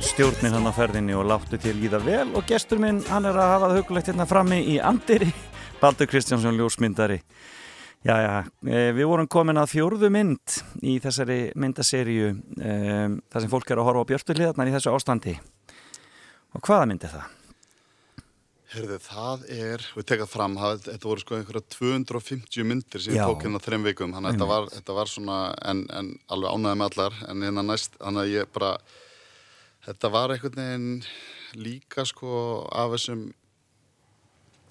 [0.00, 3.50] stjórnin hann á ferðinni og láttu til líða vel og gestur minn hann er að
[3.50, 5.28] hafa það hugulegt hérna frammi í Andiri,
[5.82, 7.18] Baldur Kristjánsson ljósmyndari.
[8.00, 8.32] Já, já,
[8.64, 13.82] eh, við vorum komin að fjórðu mynd í þessari myndaseríu um, þar sem fólk er
[13.82, 15.36] að horfa á björnstuðliðarnar í þessu ástandi.
[16.56, 17.35] Og hvaða mynd er það?
[18.76, 23.24] Herðu, það er, við tekað fram, það, þetta voru sko einhverja 250 myndir sem ég
[23.24, 25.36] tók hérna þreim vikum, þannig að þetta var, þetta var svona,
[25.70, 28.74] en, en alveg ánæði með allar, en hérna næst, þannig að ég bara,
[29.86, 30.90] þetta var einhvern veginn
[31.56, 33.24] líka sko af þessum,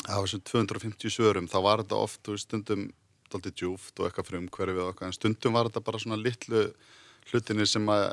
[0.06, 2.88] af þessum 250 svörum, þá var þetta oft, þú veist, stundum
[3.34, 6.22] daldið djúft og eitthvað frum hverju við og eitthvað, en stundum var þetta bara svona
[6.22, 6.68] litlu
[7.32, 8.06] hlutinir sem að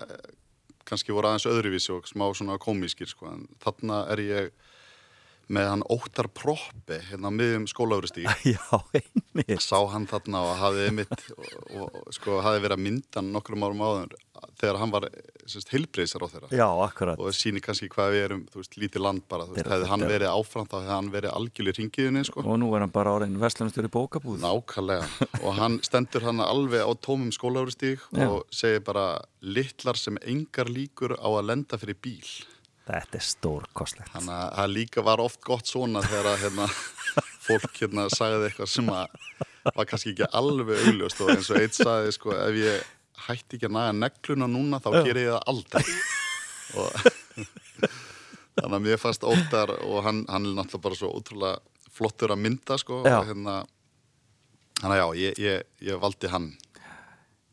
[0.88, 4.55] kannski voru aðeins öðruvísi og smá svona komískir sko, en þarna er ég
[5.52, 8.28] með hann Óttar Proppi hérna á miðjum skólaugristík
[9.62, 13.84] sá hann þarna og hafði einmitt og, og, sko hafði verið að mynda nokkrum árum
[13.86, 14.16] áður
[14.58, 15.06] þegar hann var
[15.72, 19.46] heilbreyðsar á þeirra Já, og það sýnir kannski hvað við erum, veist, lítið land bara,
[19.48, 22.44] þú veist, hefði hann verið áfram þá hefði hann verið algjörlega ringiðinni, sko.
[22.44, 24.40] Og nú er hann bara orðin verslunastur í bókabúð.
[24.42, 25.10] Nákvæmlega,
[25.46, 29.06] og hann stendur hann alveg á tómum skólaugristík og segir bara
[29.42, 32.26] litlar sem engar líkur á að lenda fyrir bíl
[32.92, 34.11] Þetta er stórkostlegt.
[34.12, 36.66] Þannig að það líka var oft gott svona þegar að hérna,
[37.46, 39.14] fólk hérna sagði eitthvað sem að
[39.62, 42.90] var kannski ekki alveg augljóst og eins og eitt sagði sko ef ég
[43.28, 45.85] hætti ekki að naga negluna núna þá ger ég það aldrei.
[46.83, 46.90] Og
[48.59, 52.42] þannig að mér fannst óttar og hann, hann er náttúrulega bara svo ótrúlega flottur að
[52.44, 53.62] mynda sko og hérna.
[54.83, 56.52] Þannig að já, ég, ég, ég valdi hann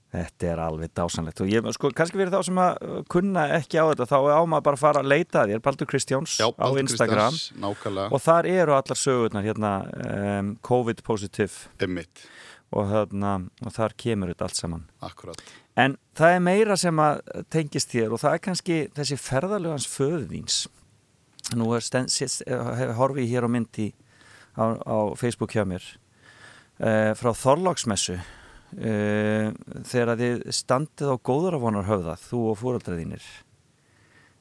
[0.10, 3.78] Þetta er alveg dásanlegt og ég, sko, kannski fyrir þá sem að uh, kunna ekki
[3.78, 6.48] á þetta þá á maður bara að fara að leita að þér Baldur Kristjáns Já,
[6.50, 7.38] á Baldur Instagram.
[7.38, 9.74] Kristjáns, og þar eru allar sögurnar hérna
[10.40, 12.26] um, COVID positive emmitt,
[12.74, 14.90] og, hérna, og þar kemur þetta allt saman.
[15.06, 15.46] Akkurat.
[15.78, 17.22] En það er meira sem að
[17.54, 20.64] tengist þér og það er kannski þessi ferðalögans föðvíns
[21.58, 23.92] nú er hef, horfi ég hér á myndi
[24.58, 25.86] á, á Facebook hjá mér
[26.82, 28.20] uh, frá Þorláksmessu
[28.78, 29.50] uh,
[29.90, 33.26] þegar að þið standið á góðuravonar höfða þú og fóröldra þínir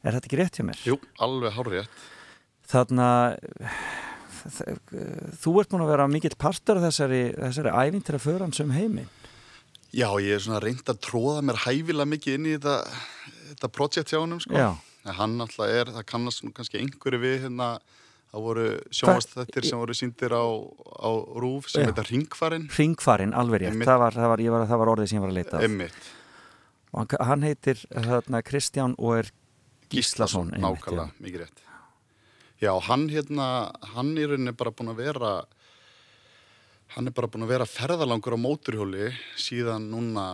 [0.05, 0.83] er þetta ekki rétt hjá mér?
[0.87, 2.07] Jú, alveg hárrétt
[2.69, 3.07] Þarna
[5.41, 9.09] þú ert búin að vera mikill partur af þessari, þessari ævintira förans um heiminn
[9.89, 12.75] Já, ég er svona reynd að tróða mér hæfilega mikið inn í þetta,
[13.55, 14.67] þetta projekt hjá honum, sko.
[15.09, 17.69] En hann alltaf er, það kannast kannski einhverju við hérna,
[18.29, 21.11] það voru sjónvastættir sem voru síndir á, á
[21.41, 24.93] rúf sem heita Ringfarin, Ringfarinn, alveg rétt, það var, það, var, ég var, það var
[24.95, 26.11] orðið sem ég var að leita Emmitt,
[26.93, 29.33] og hann, heitir þarna, Kristján og er
[29.89, 31.65] Gíslason nákvæmlega, mikið rétt.
[32.61, 33.47] Já, hann hérna,
[33.95, 35.33] hann í rauninni bara búin að vera,
[36.97, 40.25] hann er bara búin að vera ferðalangur á móturhjóli síðan núna,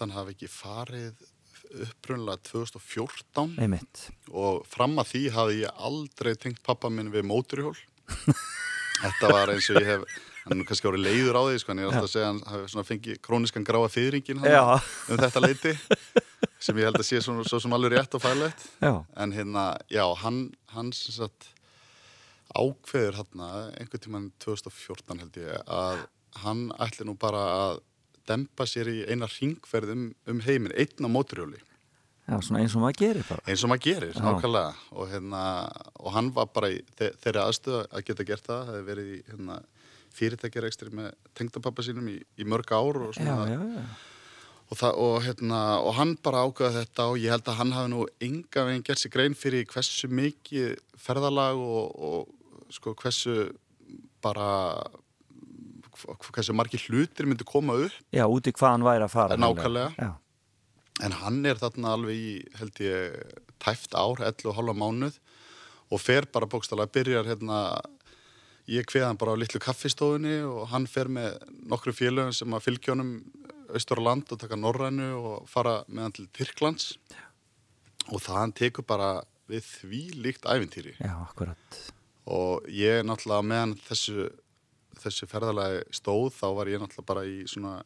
[0.00, 1.28] hann hafi ekki farið
[1.74, 4.06] upprunlega 2014 já, einmitt.
[4.30, 7.76] Og fram að því hafði ég aldrei tengt pappa minn við móturhjól
[9.02, 11.80] þetta var eins og ég hef hann er kannski árið leiður á því sko, en
[11.82, 14.62] ég er alltaf að segja hann hafi fengið króniskan gráa fyrringin Já.
[14.80, 15.74] um þetta leiti
[16.58, 20.04] sem ég held að sé svona, svo sem alveg rétt og fælegt en hérna, já,
[20.22, 21.50] hann hann sem sagt
[22.56, 26.06] ákveður hérna einhvern tímann 2014 held ég að
[26.42, 27.84] hann ætli nú bara að
[28.28, 31.60] dempa sér í eina ringferð um, um heiminn, einn á móturhjóli
[32.28, 33.44] já, svona eins og maður gerir bara.
[33.48, 34.20] Eins og maður gerir, Já.
[34.26, 34.74] nákvæmlega.
[34.92, 35.42] Og, hérna,
[35.96, 39.08] og hann var bara í þe þeirri aðstöðu að geta gert það það hefði verið
[39.14, 39.58] í hérna,
[40.18, 43.88] fyrirtækjarekstri með tengdapappa sínum í, í mörg ár og, svona, já, já,
[44.68, 47.88] Og, það, og, hérna, og hann bara ákveða þetta og ég held að hann hafi
[47.88, 53.46] nú enga veginn gert sér grein fyrir hversu mikið ferðalag og, og sko, hversu
[54.20, 54.50] bara
[56.06, 58.00] hversu margir hlutir myndi koma upp.
[58.14, 59.38] Já, út í hvað hann væri að fara.
[59.40, 59.92] Nákvæmlega.
[59.98, 60.10] Já,
[61.04, 63.18] En hann er þarna alveg í, held ég,
[63.62, 65.18] tæft ár, 11 og halva mánuð
[65.94, 67.78] og fer bara bókstala, byrjar hérna,
[68.68, 71.38] ég kveða hann bara á litlu kaffistofunni og hann fer með
[71.70, 73.14] nokkru félögum sem að fylgja honum
[73.72, 76.90] austur á land og taka Norrænu og fara með hann til Tyrklands.
[78.10, 79.12] Og það hann tekur bara
[79.48, 81.80] við því líkt æfintýri já, akkurat.
[82.28, 84.28] Og ég náttúrulega meðan þessu,
[84.98, 87.78] þessu ferðalagi stóð þá var ég náttúrulega bara í svona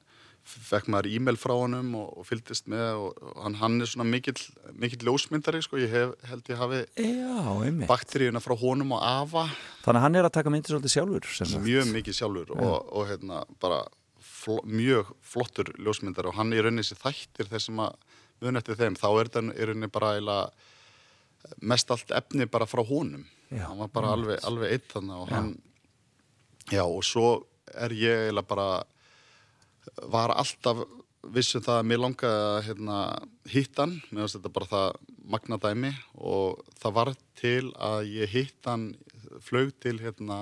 [0.43, 4.07] fekk maður e-mail frá honum og, og fylgdist með og, og hann, hann er svona
[4.11, 4.39] mikill,
[4.75, 9.47] mikill ljósmyndari sko, ég hef, held ég hafi Já, bakteríuna frá honum og afa.
[9.85, 13.45] Þannig að hann er að taka myndir svolítið sjálfur mjög mikið sjálfur og, og hérna
[13.63, 13.85] bara
[14.23, 17.95] fl mjög flottur ljósmyndari og hann er rauninni sér þættir þeir sem að
[18.59, 23.23] eftir þeim, þá er þetta í rauninni bara eiginlega mest allt efni bara frá honum.
[23.53, 25.53] Já, hann var bara alveg, alveg eitt þannig og hann
[26.71, 27.29] já og svo
[27.73, 28.69] er ég eiginlega bara
[30.13, 30.85] var alltaf
[31.35, 32.97] vissum það að mér langaði að hérna,
[33.51, 34.89] hitta hann, mér finnst þetta bara það
[35.33, 38.89] magnadæmi og það var til að ég hitt hann,
[39.43, 40.41] flög til hérna,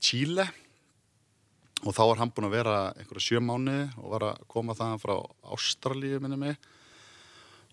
[0.00, 0.48] Chile.
[1.86, 5.02] Og þá var hann búinn að vera einhverja sjö mánu og var að koma þaðan
[5.02, 5.14] frá
[5.54, 6.58] Ástralíu minni mig.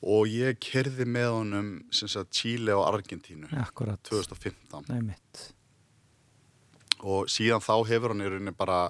[0.06, 3.50] Og ég kerði með honum sem sagt Chile og Argentínu.
[3.64, 5.46] Akkurat, 2015 nei mitt
[7.06, 8.88] og síðan þá hefur hann í rauninni bara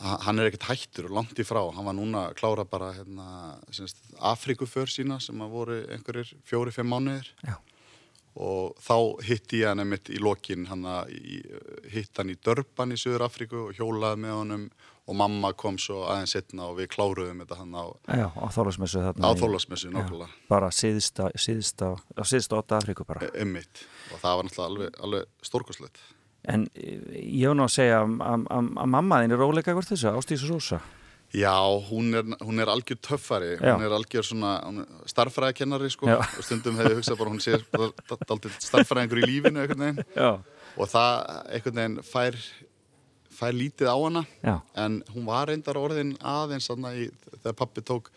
[0.00, 1.60] hann er ekkert hættur og langt í frá.
[1.74, 3.58] Hann var núna að klára bara hérna,
[4.32, 7.28] Afrikuför sína sem að voru einhverjir fjóri-fimm mánuðir.
[7.44, 7.58] Já.
[8.32, 10.64] og þá hitti ég hann einmitt í lokin
[11.92, 14.64] hitt hann í Dörban í Suður Afriku og hjólaði með honum.
[15.02, 19.02] Og mamma kom svo aðeins setna og við kláruðum þetta hann á, Já, á þólasmessu
[19.02, 21.88] þarna á þólasmessu nokkulega Bara síðsta, síðsta,
[22.22, 23.26] síðsta åtta Afríku bara.
[23.34, 23.82] Einmitt.
[24.14, 26.04] Og það var náttúrulega alveg, alveg stórkoslegt
[26.44, 29.72] En eh, ég hef nú að segja að- að að- að mamma þín er róleika
[29.76, 30.80] hvort þessu, Ástísa Rósa.
[31.32, 31.54] Já,
[31.88, 33.72] hún er, hún er algjör töffari, Já.
[33.76, 36.06] hún er algjör svona hún starffræðikennari sko.
[36.06, 36.18] Já.
[36.18, 37.56] og stundum hefði ég hugsað bara hún sé
[38.28, 40.04] daldið starffræðingur í lífinu einhvern veginn.
[40.16, 40.42] Já,
[40.76, 42.36] og það einhvern veginn fær,
[43.32, 44.26] fær lítið á hana.
[44.44, 47.08] Já, en hún var reyndar orðin aðeins í,
[47.40, 48.10] þegar pappi tók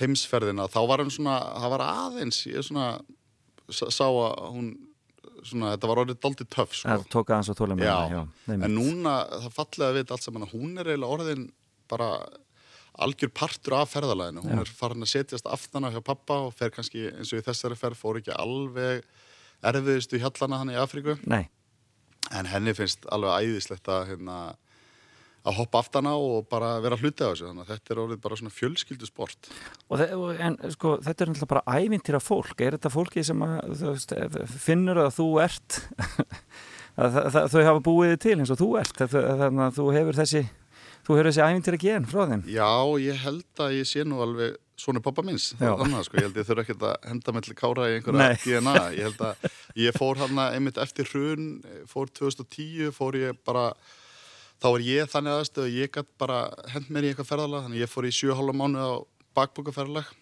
[0.00, 0.64] heimsferðina.
[0.70, 2.88] Þá var hún svona, það var aðeins ég svona
[3.70, 4.72] sá að hún
[5.48, 6.88] svona, þetta var orðið daldið töff sko.
[6.88, 10.54] það tók aðeins Já, hana, nei, en núna það fallega að vita allt saman að
[10.56, 11.44] hún er eiginlega orðin
[11.90, 12.08] bara
[13.04, 14.62] algjör partur af ferðalæðinu, hún Já.
[14.62, 17.98] er farin að setjast aftana hjá pappa og fer kannski eins og í þessari ferð
[17.98, 19.02] fór ekki alveg
[19.64, 21.16] erfiðistu hjallana hann í Afríku.
[21.26, 21.48] Nei,
[22.30, 24.38] en henni finnst alveg æðislegt að hérna,
[25.44, 28.38] að hoppa aftana og bara vera hluti af þessu, þannig að þetta er orðið bara
[28.40, 29.50] svona fjölskyldu sport.
[30.46, 32.56] en sko, þetta er náttúrulega bara ævintýra fólk.
[32.64, 34.16] Er þetta fólki sem að, veist,
[34.64, 35.80] finnur að þú ert
[37.04, 37.22] að,
[37.52, 39.04] þau hafa búið til eins og þú ert?
[39.04, 40.44] Þannig að þú hefur þessi
[41.04, 42.44] þú hefur þessi ævintýra gen frá þeim?
[42.48, 42.70] Já,
[43.04, 46.38] ég held að ég sé nú alveg svona pappa minns, er annað sko, ég held
[46.40, 48.38] ég þurfa ekkert að henda með til kára í einhverja Nei.
[48.42, 49.44] DNA, ég held að
[49.84, 51.44] ég fór hann einmitt eftir hrun,
[51.90, 53.68] fór 2010, fór ég bara,
[54.64, 56.38] þá var ég þannig aðstöð að ég gætt bara
[56.72, 58.92] hend mér í eitthvað ferðalag, þannig að ég fór í 7,5 mánu á
[59.36, 60.12] bakbúkaferðalag,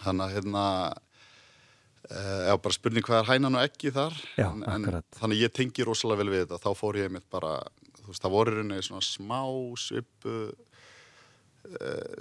[0.00, 0.64] þannig að hérna,
[2.10, 4.88] uh, já bara spurning hvað er hænan og ekki þar, Já, en, en,
[5.20, 7.52] þannig að ég tengi rosalega vel við þetta, þá fór ég einmitt bara,
[8.00, 9.38] þú veist, það voru í rauninni svona smá
[9.78, 10.40] svipu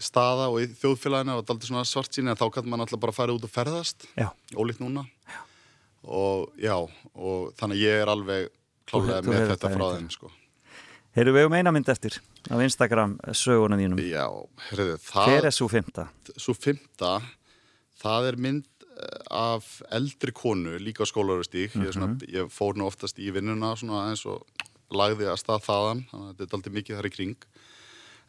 [0.03, 3.15] staða og í þjóðfélaginu og daldi svona svart síni en þá kannski maður alltaf bara
[3.15, 4.07] fara út og ferðast.
[4.19, 4.27] Já,
[4.59, 5.05] ólíkt núna.
[5.23, 5.37] Já.
[6.03, 8.49] og já, og þannig að ég er alveg
[8.87, 10.31] klálega með þetta þetta frá þeim sko.
[11.17, 14.25] Heyrðu við um eina mynd eftir á Instagram söguna þínum Já,
[14.69, 16.07] heyrðu, Hver það er svo fymta?
[16.37, 17.13] svo fymta,
[18.03, 22.29] það er mynd eh, af eldri konu líka á skólarustík ég, er svona, Mhm.
[22.33, 24.45] ég fór nú oftast í vinnuna eins og
[24.93, 27.35] lagði að stað þaðan þannig að þetta er aldrei mikið þar í kring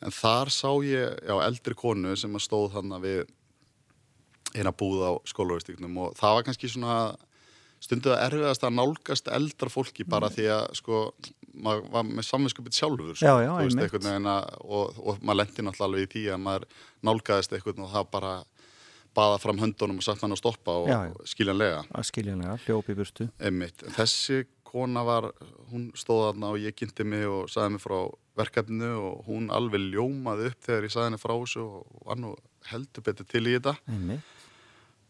[0.03, 3.27] en þar sá ég já, eldri konu sem að stóð þarna við
[4.57, 6.95] eina búð á skólarustíknum og það var kannski svona
[7.83, 11.03] stundu að erfiðast að nálgast eldra fólki bara því að sko
[11.59, 15.89] maður var með samvinskupið sjálfur sko, Já, já, veist, að, og, og maður lendi náttúrulega
[15.89, 16.69] alveg í því að maður
[17.09, 18.33] nálgaðist einhvern og það bara
[19.19, 21.83] baða fram höndunum og satt hann að stoppa og Já, skiljanlega.
[22.07, 23.27] Skiljanlega, hljópi burtu.
[23.43, 23.83] Einmitt.
[23.97, 25.31] Þessi kona var
[25.73, 27.97] hún stóð þarna og ég kynnti mig og saði mig frá
[28.39, 32.35] verkefninu og hún alveg ljómaði upp þegar ég saði henni frá þessu og var nú
[32.69, 33.75] heldur betur til í þetta.
[33.89, 34.35] Einmitt.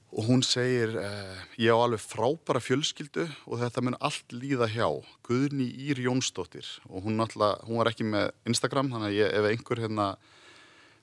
[0.08, 4.88] Og hún segir eh, ég á alveg frábæra fjölskyldu og þetta mun allt líða hjá.
[5.26, 6.66] Guðni Ír Jónsdóttir.
[6.88, 10.08] Og hún, alltaf, hún var ekki með Instagram þannig að ég, ef einhver hérna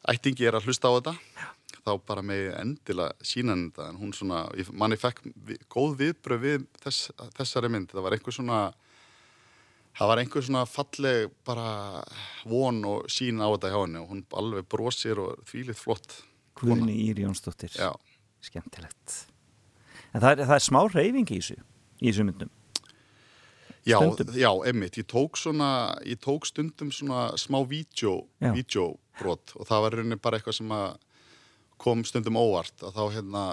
[0.10, 1.16] ættingi er að hlusta á þetta
[1.86, 3.92] þá bara með endilega sína henni þetta.
[3.92, 7.94] En hún svona, ég, manni fekk vi, góð viðbröð við þess, þessari mynd.
[7.94, 8.62] Það var einhver svona
[9.96, 11.70] það var einhver svona falleg bara
[12.50, 14.02] von og sín á þetta hjá henni.
[14.02, 16.20] Og hún alveg brosir og þvílið flott.
[16.58, 17.74] Guðni Ír Jónsdóttir.
[17.76, 17.92] Já,
[18.46, 19.16] Skemmtilegt.
[20.14, 21.58] En það er, það er smá reyfing í þessu
[22.02, 22.52] í þessu myndum.
[23.86, 24.00] Já,
[24.34, 30.18] já, einmitt, ég tók svona, ég tók stundum svona smá vídeobrot og það var rauninni
[30.18, 30.96] bara eitthvað sem að
[31.82, 32.74] kom stundum óvart.
[32.82, 33.44] Þá hérna,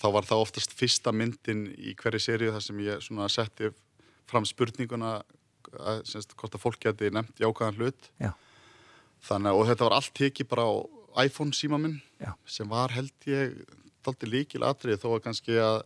[0.00, 3.74] þá var það oftast fyrsta myndin í hverju seríu þar sem ég svona setti
[4.30, 5.18] fram spurninguna
[5.74, 8.10] að, semst, hvort að fólk geti nefnt jákvæðan hlut.
[8.22, 8.32] Já,
[9.28, 10.72] þannig og þetta var allt tekið bara á
[11.24, 12.32] iPhone síma minn Já.
[12.48, 13.52] sem var held ég
[14.06, 15.78] dalti líkil atrið þó að kannski að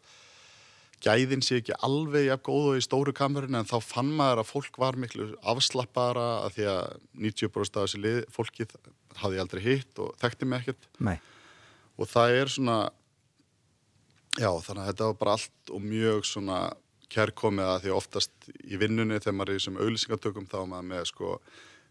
[1.05, 4.51] gæðin sé ekki alveg jafn góð og í stóru kamerunni en þá fann maður að
[4.51, 6.97] fólk var miklu afslappara að því að
[7.29, 8.75] 90% af þessi lið, fólkið
[9.23, 10.91] hafði aldrei hitt og þekkti mig ekkert.
[10.99, 11.17] Nei,
[11.99, 12.79] og það er svona
[14.39, 16.59] já þannig að þetta var bara allt og mjög svona
[17.13, 21.09] kærkomið að því oftast í vinnunni þegar maður er í þessum auðlýsingatökum þá maður með
[21.13, 21.33] sko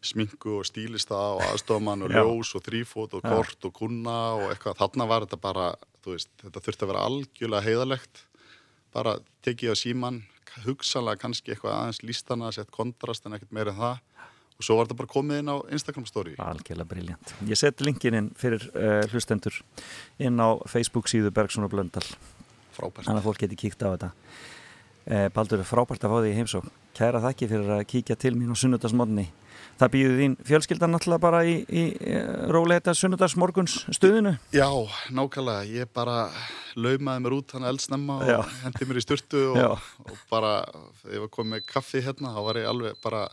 [0.08, 4.78] sminku og stílista og aðstofamann og ljós og þrýfót og kort og kuna og eitthvað.
[4.84, 5.68] Þarna var þetta bara,
[6.16, 8.24] veist, þetta þurfti að vera algjörlega heiðalegt.
[8.96, 10.22] Bara tekið á síman,
[10.64, 14.00] hugsanlega kannski eitthvað aðeins lístana, sett kontrast en ekkert meira en það.
[14.58, 16.34] Og svo var þetta bara komið inn á Instagram story.
[16.42, 17.34] Algjörlega briljant.
[17.46, 19.60] Ég seti linkin inn fyrir uh, hlustendur
[20.18, 22.06] inn á Facebook síðu Bergson og Blöndal
[22.78, 23.08] Frábært.
[23.08, 27.22] þannig að fólk geti kíkt á þetta uh, Baldur, frábært að fá því heimsók Kæra
[27.22, 29.28] þakki fyrir að kíkja til mín á sunnudagsmodni
[29.78, 34.70] Það býður þín fjölskyldan náttúrulega bara í, í uh, róleita sunnudagsmorguns stuðinu Já,
[35.14, 35.68] nákvæmlega.
[35.70, 36.24] Ég bara
[36.78, 38.38] laumaði mér út hann eldsnemma Já.
[38.42, 39.68] og hendi mér í styrtu Já.
[39.74, 40.54] og, og bara,
[41.06, 43.24] ef ég var komið með kaffi hérna, þá var ég alveg bara,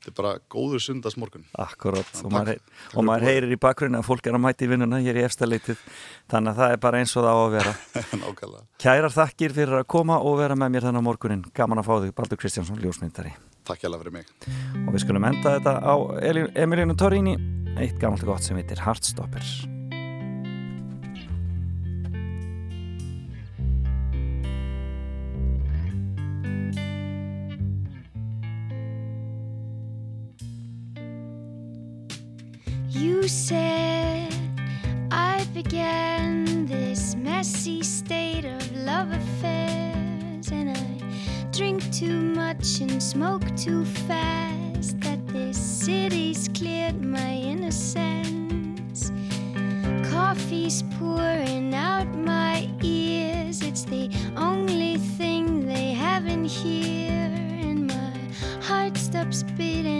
[0.00, 1.46] þetta er bara góður sundagsmorgun.
[1.64, 2.72] Akkurát og, Takk.
[2.92, 5.80] og maður heyrir í bakgrunni að fólk er að mæti í vinnuna hér í efstaleitið
[6.32, 7.76] þannig að það er bara eins og það á að vera.
[8.84, 12.14] Kærar þakkir fyrir að koma og vera með mér þennan morgunin Gaman að fá þig,
[12.20, 13.32] Baldur Kristjánsson, ljósmyndari
[13.70, 14.26] Takk hjá fyrir mig.
[14.90, 15.94] og við skulum enda þetta á
[16.58, 17.36] Emilínu Torrini
[17.78, 19.44] eitt gamalt gott sem heitir Heartstopper
[32.90, 34.34] You said
[35.12, 40.90] I began this messy state of love affairs, and I
[41.60, 44.98] drink too much and smoke too fast.
[45.02, 49.12] That this city's cleared my innocence.
[50.10, 53.60] Coffee's pouring out my ears.
[53.60, 54.08] It's the
[54.38, 57.30] only thing they have in here,
[57.68, 58.12] and my
[58.62, 59.99] heart stops beating.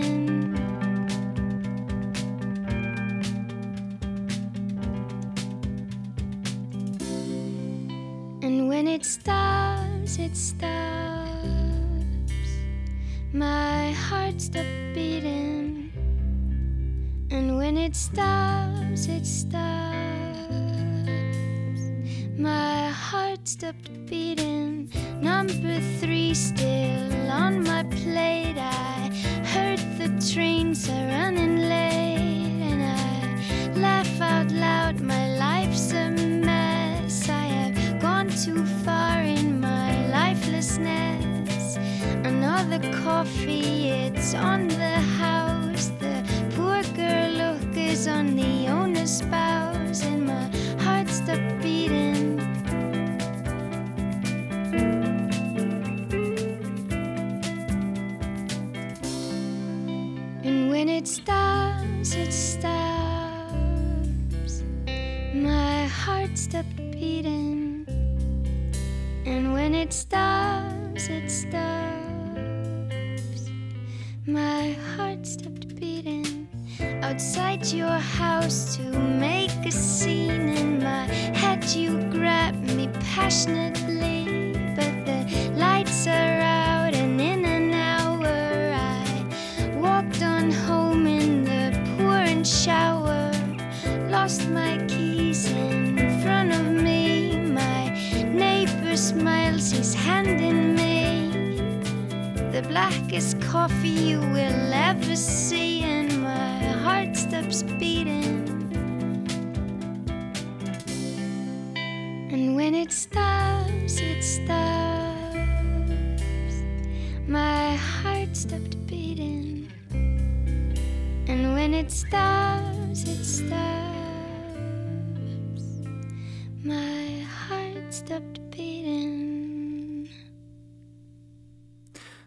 [23.50, 24.88] Stopped beating.
[25.20, 28.56] Number three still on my plate.
[28.56, 29.10] I
[29.44, 35.00] heard the trains are running late, and I laugh out loud.
[35.00, 37.28] My life's a mess.
[37.28, 41.76] I have gone too far in my lifelessness.
[42.24, 44.09] Another coffee,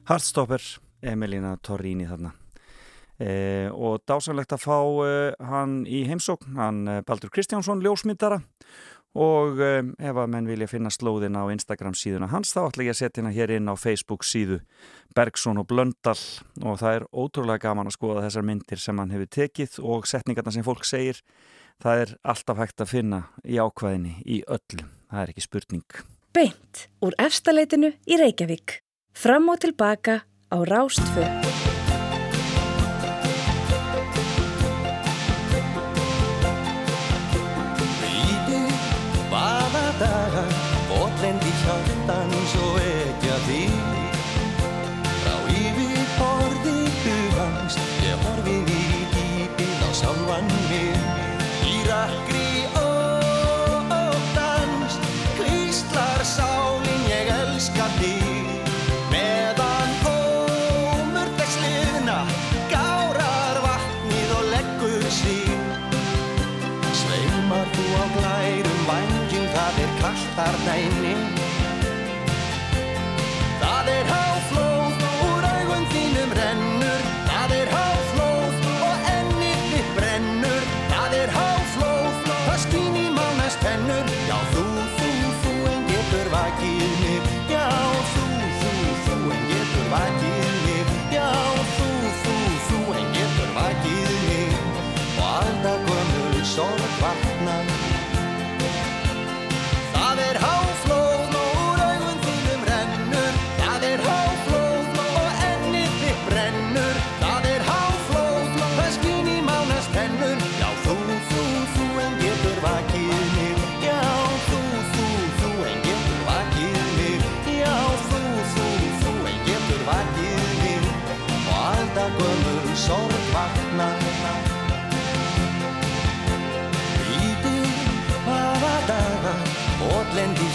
[0.04, 0.64] Heartstopper,
[1.00, 2.34] Emilína Torrini þarna.
[3.22, 5.14] E, og dásanlegt að fá e,
[5.48, 8.42] hann í heimsókn, hann e, Baldur Kristjánsson ljósmyndara.
[9.14, 9.72] Og e,
[10.04, 13.22] ef að menn vilja finna slóðin á Instagram síðuna hans þá ætla ég að setja
[13.22, 14.60] hérna hér inn á Facebook síðu
[15.16, 16.20] Bergson og Blöndal.
[16.66, 20.58] Og það er ótrúlega gaman að skoða þessar myndir sem hann hefur tekið og setningarna
[20.58, 21.24] sem fólk segir.
[21.80, 26.02] Það er alltaf hægt að finna í ákvæðinni í öllum, það er ekki spurning.
[26.36, 28.83] Beint úr efstaleitinu í Reykjavík.
[29.14, 31.53] Fram og tilbaka á Rástfö.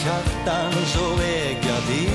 [0.02, 2.12] Hjartans og vekja þig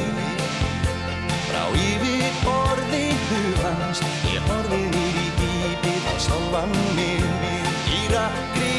[1.50, 7.26] Frá yfir borði hugans Ég horfi nýr í dýpið á sjálfan mig.
[7.94, 8.76] Í rakri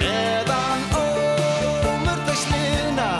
[0.00, 3.10] Meðan ómur þau sliðna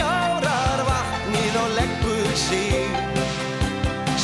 [0.00, 2.90] Gárar vatnið og leggur sig.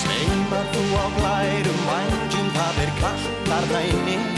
[0.02, 4.37] Sveimar þú á glærum vængjum Það er kallt þarna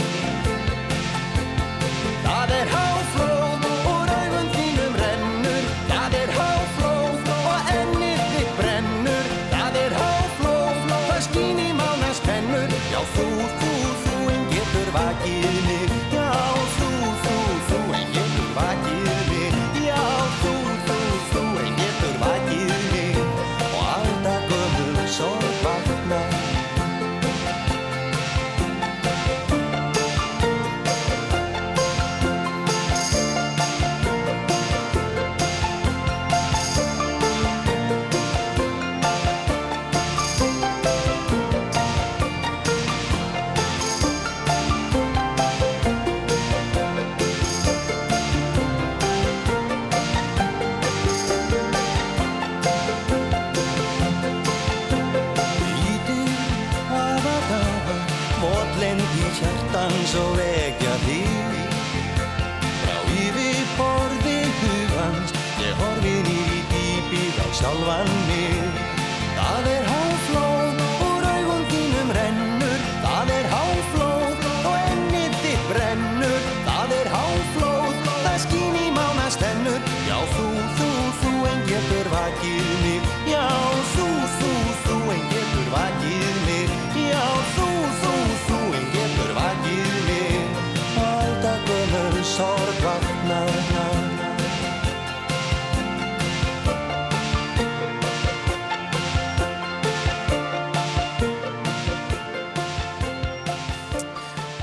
[76.81, 80.45] Það er háflóð, það skín í mánastennur Já þú,
[80.79, 80.87] þú,
[81.19, 83.11] þú en getur vakið mig.
[83.29, 83.43] Já
[83.91, 84.05] þú,
[84.39, 84.49] þú,
[84.87, 86.73] þú en getur vakið mig.
[86.97, 87.67] Já þú,
[88.01, 88.15] þú,
[88.47, 90.57] þú en getur vakið mig.
[91.05, 93.53] Alltaf gömur sorg vaknar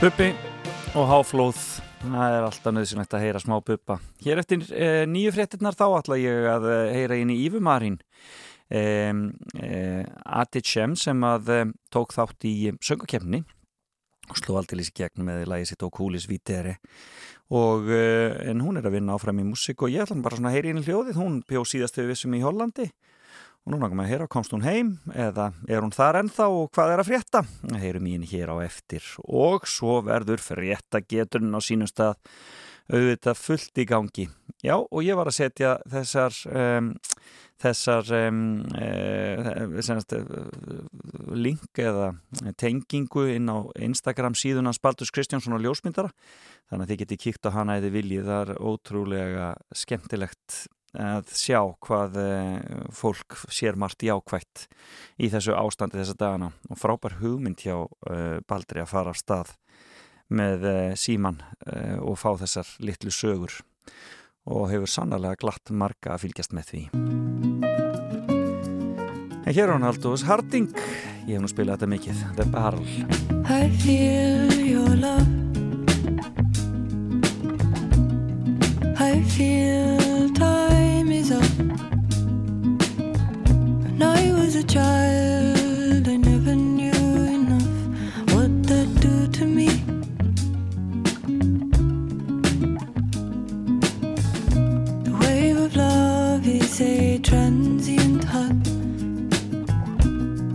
[0.02, 0.32] Bubbi
[0.98, 1.67] og háflóð
[2.14, 3.98] það er alltaf nöðsynlegt að heyra smá bubba.
[4.24, 7.98] Hér eftir e, nýju fréttinnar þá ætla ég að eh, heyra inn í Ífumarín
[8.70, 9.78] e, e,
[10.42, 11.60] Ati Chem sem að e,
[11.94, 12.54] tók þátt í
[12.84, 13.42] söngakefni
[14.28, 16.76] og sló aldrei í gegn með lagi sitt og kúlis vítere
[17.54, 18.02] og e,
[18.50, 20.72] en hún er að vinna áfram í músik og ég ætla bara svona að heyra
[20.72, 21.20] inn í hljóðið.
[21.20, 22.90] Hún bjó síðast við vissum í Hollandi
[23.68, 26.92] og nú náttúrulega að heyra, komst hún heim eða er hún þar ennþá og hvað
[26.94, 27.42] er að frétta?
[27.76, 29.04] Heyrum henni hér á eftir.
[29.28, 32.16] Og svo verður frétta geturinn á sínum stað
[32.88, 34.24] auðvitað fullt í gangi.
[34.64, 36.88] Já og ég var að setja þessar um,
[37.60, 38.40] þessar um,
[38.72, 42.14] uh, senast, uh, link eða
[42.56, 46.14] tengingu inn á Instagram síðun hans Baldur Kristjánsson og ljósmyndara.
[46.72, 48.32] Þannig að þið geti kíkt á hana eða viljið.
[48.32, 50.62] Það er ótrúlega skemmtilegt
[50.98, 52.58] að sjá hvað uh,
[52.94, 54.66] fólk sér margt jákvætt
[55.22, 56.50] í þessu ástandi þessa dagana.
[56.68, 59.54] Og frábær hugmynd hjá uh, Baldri að fara af stað
[60.28, 61.40] með uh, síman
[62.04, 63.54] og fá þessar litlu sögur.
[64.48, 66.82] Og hefur sannlega glatt marga að fylgjast með því.
[69.48, 70.72] En hér er hann Aldós Harding.
[71.28, 72.24] Ég hef nú spilað þetta mikið.
[72.36, 72.88] The Barrel.
[73.48, 75.28] I feel your love.
[78.98, 79.87] I feel
[84.48, 86.90] was a child, I never knew
[87.36, 89.68] enough what that do to me.
[95.04, 98.64] The wave of love is a transient hug.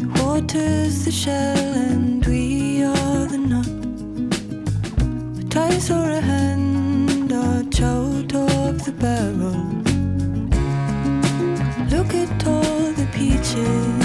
[0.02, 3.74] The water's the shell and we are the nut.
[5.38, 9.73] But I saw a hand dodge out of the barrel.
[13.54, 14.03] The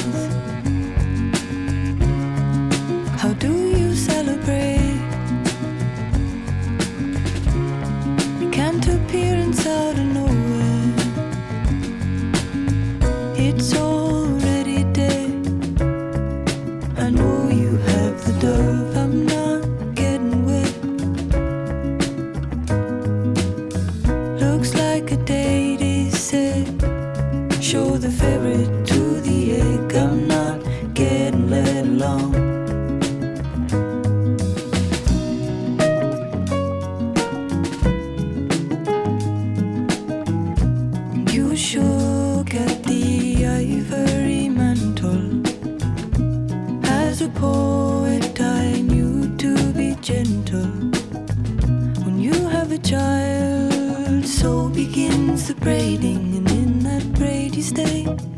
[55.49, 58.38] the braiding, and in that braid you stay.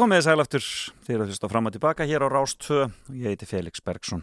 [0.00, 0.66] Komið þið sæl aftur.
[1.04, 4.22] Þegar þú stá fram og tilbaka hér á Rás 2 og ég heiti Felix Bergsson.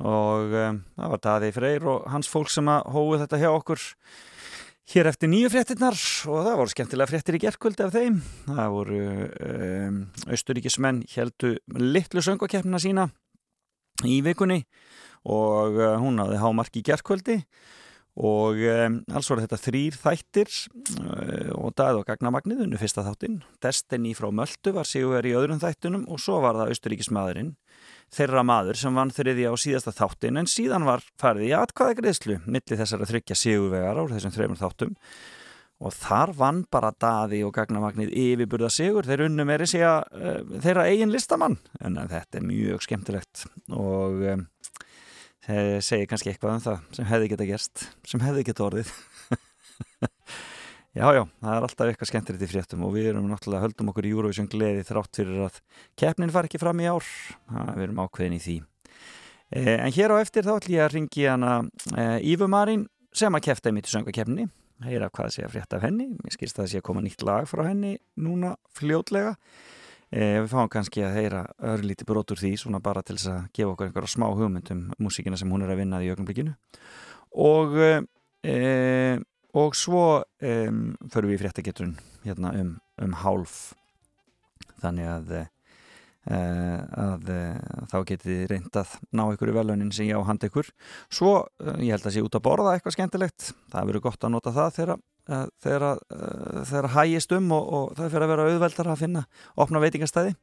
[0.00, 3.86] Og um, það var Daði Freyr og hans fólk sem að hóðu þetta hjá okkur
[4.90, 5.96] hér eftir nýju fréttinnar
[6.28, 8.20] og það voru skemmtilega fréttir í gerkvöldi af þeim.
[8.48, 9.00] Það voru
[9.48, 9.98] um,
[10.28, 13.08] austuríkismenn heldu litlu söngakeppnina sína
[14.04, 14.64] í vikunni.
[15.24, 17.40] Og uh, hún hafði hámark í gerkvöldi
[18.18, 23.40] og um, alls voru þetta þrýr þættir uh, og dagð og gagnamagnið unnu fyrsta þáttinn.
[23.62, 27.54] Destiny frá Möldu var sigur í öðrum þættunum og svo var það austuríkismadurinn
[28.14, 32.40] þeirra maður sem vann þriðja á síðasta þáttin en síðan var farið í atkvæða greiðslu
[32.46, 34.96] milli þessara þryggja sigurvegar á þessum þreymur þáttum.
[35.80, 39.06] Og þar vann bara daði og gagnamagnið yfirburða sigur.
[39.08, 43.46] Þeir unnu meiri segja uh, þeirra eigin listamann en þetta er mjög skemmtilegt.
[43.72, 44.44] Og um,
[45.46, 48.90] segir kannski eitthvað um það sem hefði geta gerst sem hefði geta orðið
[50.90, 54.08] Já, já, það er alltaf eitthvað skemmtilegt í fréttum og við erum náttúrulega höldum okkur
[54.08, 55.60] í Eurovision gleði þrátt fyrir að
[56.02, 57.06] keppnin far ekki fram í ár.
[57.46, 58.54] Það, við erum ákveðin í því.
[59.54, 61.52] Eh, en hér á eftir þá ætlum ég að ringi hana
[61.94, 64.48] eh, Ífu Marín sem að kefta í mitt söngakeppni.
[64.82, 66.08] Heyra hvað sé að frétta af henni.
[66.10, 69.36] Mér skilst að það sé að koma nýtt lag frá henni núna fljótlega.
[70.10, 73.74] Eh, við fáum kannski að heyra örlíti brotur því svona bara til þess að gefa
[73.74, 76.56] okkur einhverja smá hugmynd um músíkina sem hún er að vinna í ögnumblíkinu.
[77.38, 77.78] Og...
[78.40, 79.18] Eh,
[79.56, 83.56] og svo um, förum við í fréttageturinn hérna um, um hálf.
[84.80, 85.32] Þannig að,
[86.30, 87.32] uh, að
[87.90, 90.70] þá getið þið reynd að ná í velunin sem ég á hand ykkur.
[91.12, 91.34] Svo
[91.82, 93.50] ég held að sé út að borða eitthvað skemmtilegt.
[93.74, 95.02] Það verður gott að nota það þegar
[95.62, 96.04] þegar,
[96.68, 99.24] þegar hægist um og, og það fyrir að vera auðveldar að finna
[99.60, 100.36] opna veitingastæði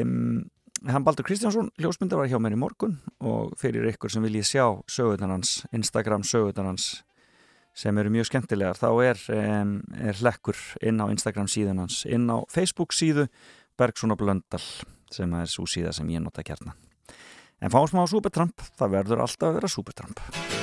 [0.00, 0.40] um,
[0.88, 4.66] hann Baldur Kristjánsson ljósmyndar var hjá mér í morgun og fyrir ykkur sem viljið sjá
[4.88, 6.92] sögutunarans Instagram sögutunarans
[7.80, 12.26] sem eru mjög skemmtilegar, þá er, um, er hlekkur inn á Instagram síðan hans, inn
[12.28, 13.28] á Facebook síðu
[13.78, 14.62] Bergson og Blöndal
[15.10, 16.76] sem er svo síða sem ég nota kjarnan.
[17.60, 20.59] En fáum smá Supertramp, það verður alltaf að vera Supertramp.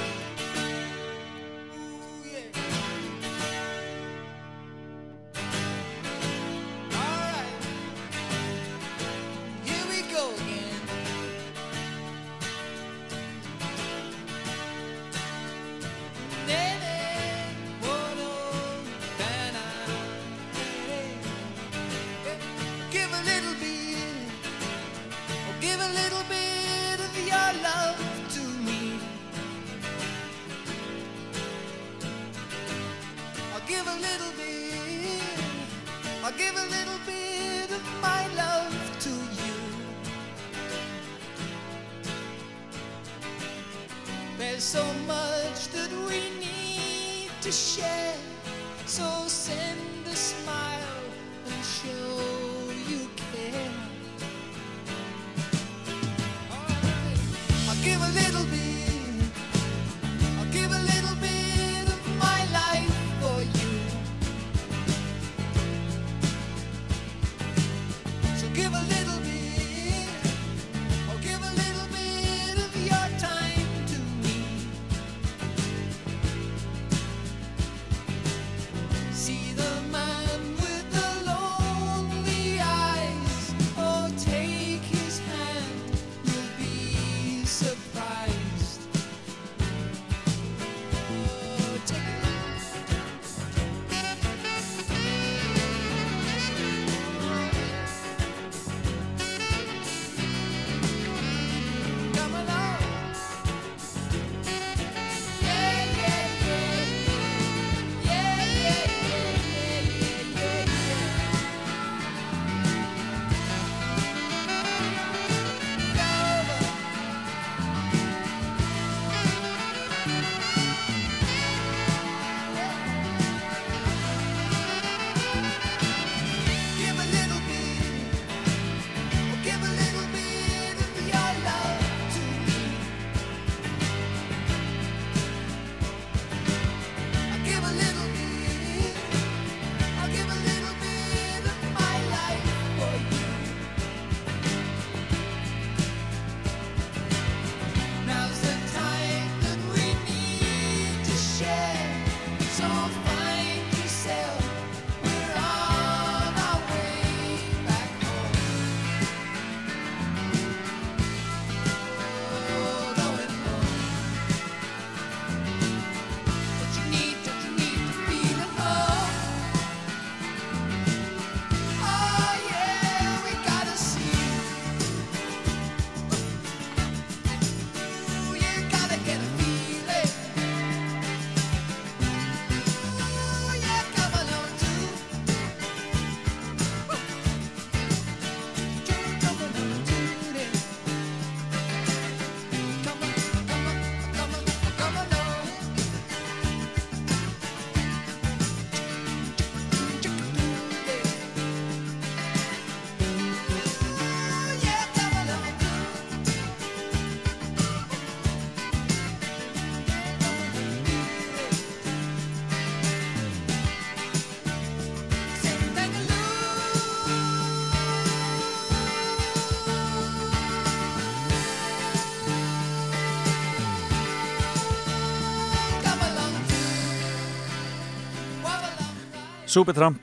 [229.47, 229.99] Supertramp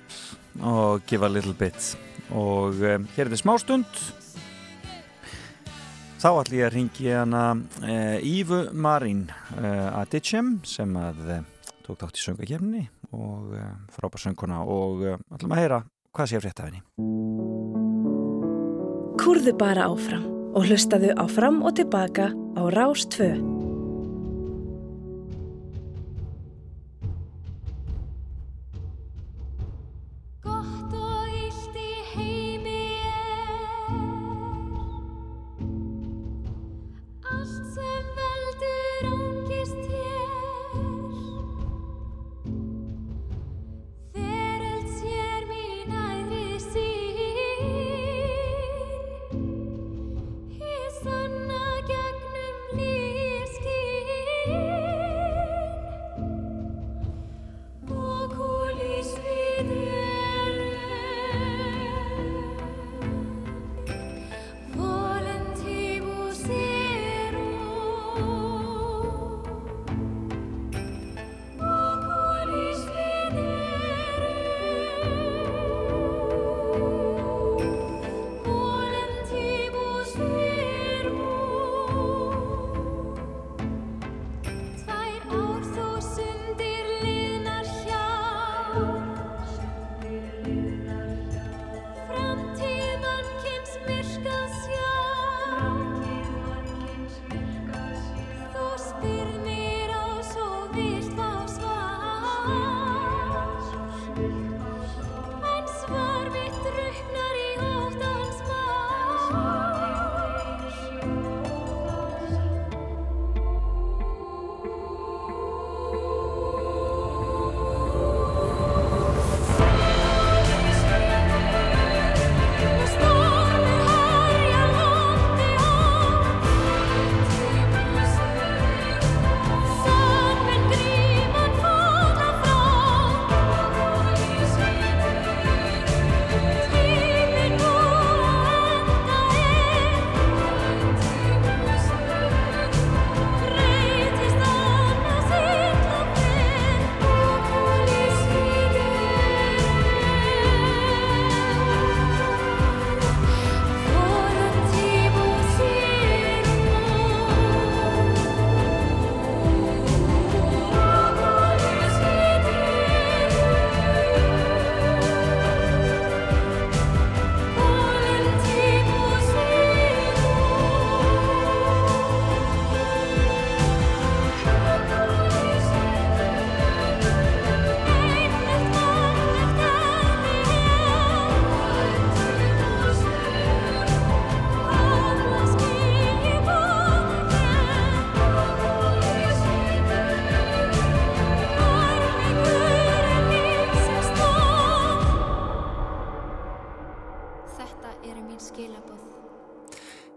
[0.65, 1.95] og Give a Little Bit.
[2.33, 3.99] Og um, hér er þetta smástund.
[6.25, 7.43] Þá ætlum ég að ringi hana
[7.85, 9.27] uh, Ívu Marín
[9.59, 11.43] uh, Adicem sem að uh,
[11.85, 13.53] tók þátt í söngakefni og
[13.95, 15.83] frábær sönguna og ætlum að heyra
[16.17, 16.81] hvað sé frétt af henni.
[19.21, 20.25] Kúrðu bara áfram
[20.55, 23.54] og hlustaðu á fram og tilbaka á Rás 2.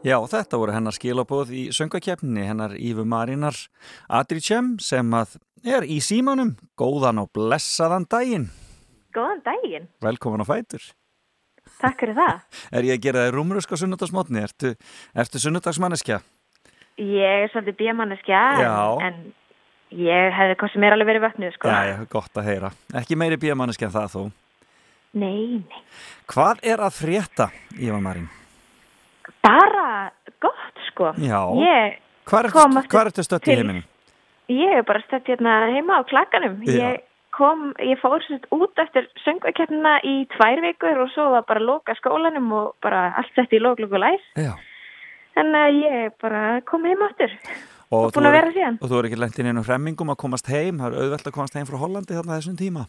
[0.08, 3.58] Já, þetta voru hennar skilabóð í söngakefni, hennar Ífu Marínar
[4.08, 5.34] Adricem sem að
[5.68, 8.46] er í símanum, góðan og blessaðan daginn.
[9.16, 10.86] Góðan daginn, Velkomin á Fætur.
[11.82, 12.40] takk fyrir það.
[12.80, 14.46] Er ég að gera þér rúmrusk á sunnudagsmotni?
[14.48, 14.74] Ertu,
[15.12, 16.22] ertu sunnudagsmanneskja?
[17.04, 19.22] Ég er svolítið bíamanneskja en, en
[19.92, 21.68] ég hefði sem er alveg verið vötnuð sko.
[21.76, 22.72] Já, gott að heyra.
[22.96, 24.22] Ekki meiri bíamanneskja en það þó.
[25.18, 25.86] Nei, nei.
[26.32, 28.32] Hvað er að frétta, Íva Marín?
[29.48, 30.12] Bara
[30.44, 31.14] gott sko.
[31.24, 31.40] Já.
[31.64, 33.84] Ég, Hvað hvað ertu stött í heiminum?
[34.52, 36.60] ég er bara stætt hérna heima á klakkanum.
[36.68, 37.02] Ég
[37.36, 41.68] kom, ég fór sérst út eftir söngvakeppnina í tvær vikur og svo var bara að
[41.70, 44.24] loka skólanum og bara allt sett í lóklokku læs.
[44.36, 44.54] Já.
[45.38, 47.32] En uh, ég er bara kom heim áttur.
[47.92, 48.80] Og búin þú að er- vera síðan.
[48.82, 51.36] Og þú er ekki lent inn einhverjum hremmingum að komast heim, það er auðvelt að
[51.38, 52.88] komast heim frá Hollandi þarna þessum tíma.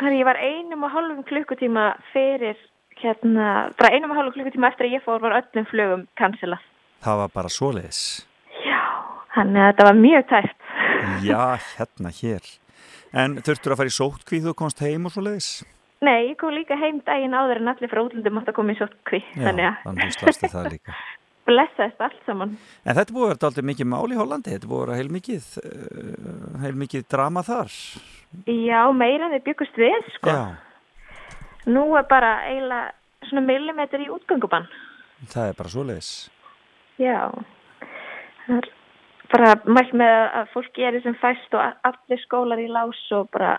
[0.00, 2.56] Þannig ég var einum og hálfum klukkutíma fyrir
[3.02, 3.46] hérna,
[3.78, 6.64] bara einum og hálfum klukkutíma eftir að ég fór var öllum flugum cancelað.
[7.04, 8.02] Það var bara svoleiðis.
[9.30, 10.56] Þannig að þetta var mjög tæft.
[11.24, 11.42] Já,
[11.76, 12.48] hérna, hér.
[13.10, 15.50] En þurftur að fara í sótkvíð og komast heim og svoleiðis?
[16.00, 18.78] Nei, ég kom líka heim daginn áður en allir frá útlundum átt að koma í
[18.78, 19.20] sótkví.
[19.34, 20.96] Já, Þannig að þannig að þú slasti það líka.
[21.50, 22.56] blessaðist allt saman.
[22.84, 25.46] En þetta búið að vera aldrei mikið mál í Hollandi, þetta búið að vera heilmikið,
[25.60, 27.76] uh, heilmikið drama þar.
[28.46, 30.34] Já, meira en þið byggust við, sko.
[30.34, 30.42] Já,
[31.66, 32.92] Nú er bara eiginlega
[33.28, 34.68] svona millimetr í útgöngubann.
[35.28, 36.30] það er bara svoleiðis.
[37.00, 37.28] Já.
[38.46, 38.70] Það er
[39.30, 43.58] bara mælt með að fólk gerir sem fæst og allir skólar í lás og bara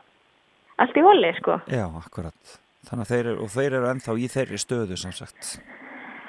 [0.82, 1.60] allt í voli, sko.
[1.69, 2.57] Já, akkurat.
[2.90, 5.60] Þeir eru, og þeir eru ennþá í þeirri stöðu sem sagt.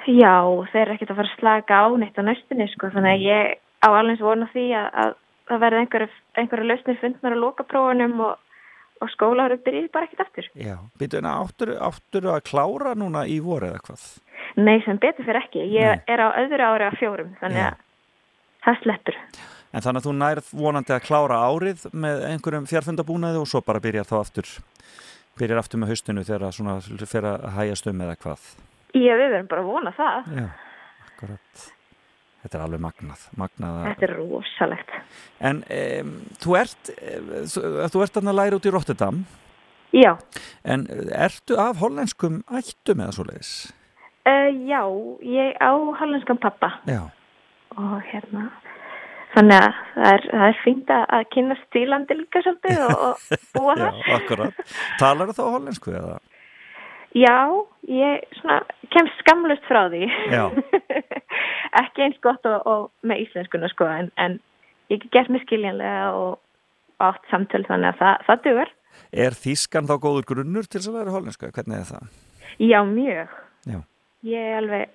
[0.07, 0.37] Já,
[0.73, 3.59] þeir eru ekkert að fara að slaka á neitt á næstunni, sko, þannig að ég
[3.83, 5.15] á alveg vona því að, að
[5.49, 6.09] það verði einhverju,
[6.43, 8.42] einhverju lausnir fundnar á lokaprófunum og,
[9.03, 10.49] og skólaður byrjið bara ekkert aftur.
[10.59, 14.05] Já, býtu en áttur, áttur að klára núna í voru eða hvað?
[14.61, 15.65] Nei, sem betur fyrir ekki.
[15.75, 16.05] Ég Nei.
[16.13, 17.69] er á öðru ári af fjórum, þannig Já.
[17.73, 19.21] að það sleppur.
[19.73, 23.81] En þannig að þú nærð vonandi að klára árið með einhverjum fjárfundabúnaði og svo bara
[23.83, 24.51] byrjar þá aftur,
[25.41, 28.51] byrjar aftur með haustinu þegar það fyrir að hægjast um eða hvað.
[28.93, 30.35] Já, við verðum bara að vona það.
[30.37, 30.49] Já,
[31.09, 31.65] akkurat.
[32.43, 33.21] Þetta er alveg magnað.
[33.39, 34.91] magnað að- Þetta er rosalegt.
[35.41, 36.11] En um,
[36.43, 37.21] þú ert, eh,
[37.53, 37.63] þú,
[37.93, 39.23] þú ert að læra út í Rotterdam,
[39.93, 40.17] Já,
[40.65, 43.73] en ertu af hollenskum ættum eða svo leiðis?
[44.27, 44.81] uh, já,
[45.23, 45.71] ég á
[46.01, 47.03] hollenskan pappa Já,
[47.77, 48.47] og hérna,
[49.37, 51.05] þannig að það er, það er fínt að,
[51.35, 54.11] kynast stílandi líka svolítið og, og búa já, þar.
[54.17, 54.63] akkurat.
[54.99, 56.19] Talar þá hollensku eða?
[57.13, 57.37] Já,
[57.93, 58.63] ég svona,
[58.95, 60.07] kemst skamlust frá því.
[61.83, 64.39] Ekki eins gott og, og með íslenskuna sko, en, en
[64.93, 66.41] ég gert mig skiljanlega og
[67.03, 68.73] átt samtöl þannig að það, það dugur.
[69.25, 71.53] Er þýskan þá góður grunnur til þess að læra hollensku?
[71.53, 72.19] Hvernig er það?
[72.63, 73.39] Já, mjög.
[73.69, 73.79] Já.
[74.33, 74.91] Ég er alveg,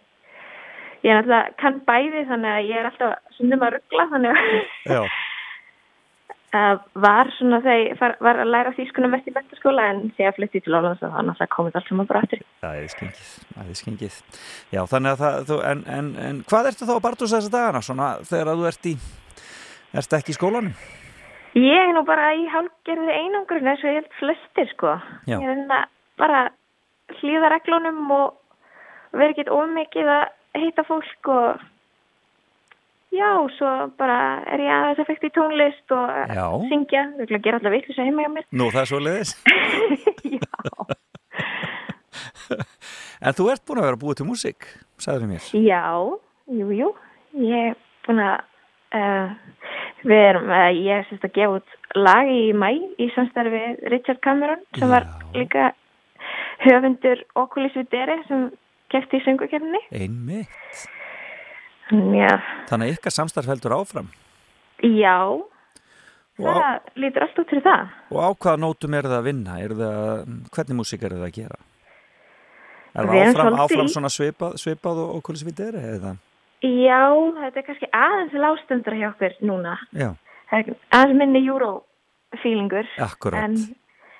[1.03, 5.09] ég er náttúrulega kann bæði þannig að ég er alltaf sundum að ruggla þannig að
[6.47, 10.37] Það var svona þegar ég var að læra þýskuna mest í mentaskóla en þegar ég
[10.37, 12.45] flytti til Ólands þá náttúrulega komið allt saman bara aftur.
[12.61, 14.19] það er skengið, það er skengið.
[14.71, 17.83] Já, þannig að það, þú, en, en, en hvað ertu þá að barndúsa þessa dagana
[17.83, 18.95] svona þegar að þú ert í,
[19.99, 20.73] ert ekki í skólanum?
[21.57, 24.95] Ég er nú bara í hálfgerði einangrun eins og ég held flestir sko.
[25.27, 25.35] Já.
[25.35, 25.83] Ég er hérna
[26.21, 26.43] bara
[27.19, 30.25] hlýða reglunum og vera ekkert ómikið að
[30.63, 31.65] heita fólk og
[33.13, 33.69] já, svo
[33.99, 34.17] bara
[34.53, 36.45] er ég aðeins að fekta í tónlist og að Já.
[36.71, 37.03] syngja.
[37.21, 38.45] Ég vil gera alltaf vitlis að heima hjá mér.
[38.51, 39.31] Nú, það er svo leiðis.
[43.27, 44.69] en þú ert búin að vera búið til músík,
[45.01, 45.49] sagður mér.
[45.63, 45.83] Já,
[46.59, 46.91] jú, jú.
[47.37, 47.75] Ég er
[48.07, 48.37] búin að,
[48.97, 49.27] uh,
[50.07, 52.69] við erum, uh, ég er sérst að gefa út lag í mæ
[52.99, 55.71] í samstarfi við Richard Cameron sem var líka
[56.65, 58.49] höfundur Oculus Videre sem
[58.91, 59.81] kefti í söngukefni.
[59.95, 60.87] Einmitt.
[61.91, 62.33] Já,
[62.67, 64.09] Þannig að ykkar samstarf heldur áfram.
[64.83, 65.17] já,
[66.37, 66.51] Vá.
[66.53, 67.87] það lítur allt út fyrir það.
[68.11, 69.55] Og á hvaða nótum er það að vinna?
[69.71, 71.59] Það, hvernig músík er það að gera?
[72.97, 76.17] Er Við það erum áfram, áfram svona svipað, svipað og, og hvernig svitið er það?
[76.65, 77.01] Já,
[77.41, 79.75] þetta er kannski aðeins lástendur hjá okkur núna.
[80.51, 82.87] Aðeins minni júró-feelingur.
[83.05, 83.43] Akkurat.
[83.45, 83.55] En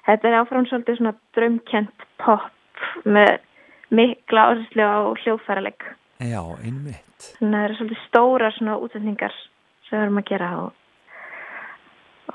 [0.07, 2.49] þetta er áfram svolítið svona draumkent pop
[3.05, 3.39] með
[3.89, 5.87] mikla áherslu á hljóðfæraleg.
[6.21, 7.03] já, einmitt.
[7.17, 9.35] Að það eru svolítið stóra svona útsendingar
[9.87, 10.71] sem við erum að gera og,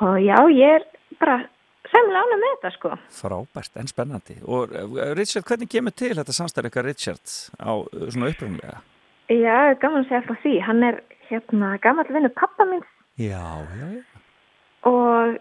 [0.00, 0.86] og já, ég er
[1.20, 1.36] bara
[1.92, 2.92] sæmulega ánum með þetta sko.
[3.20, 4.38] Frábært, en spennandi.
[4.48, 8.80] Og eh, Richard, hvernig kemur til þetta samstarf ykkar Richard á eh, svona upprunlega?
[9.32, 10.54] Já, gaman að segja frá því.
[10.66, 11.00] Hann er
[11.30, 12.82] hérna gammal vinnu pappa mín
[13.20, 13.44] Já,
[13.78, 14.02] já, já.
[14.88, 15.36] og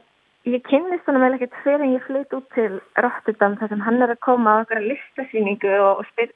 [0.47, 4.01] ég kynnist hann vel ekkert fyrir en ég flytt út til Rotterdam þar sem hann
[4.03, 6.33] er að koma á okkur listasýningu og, og spyr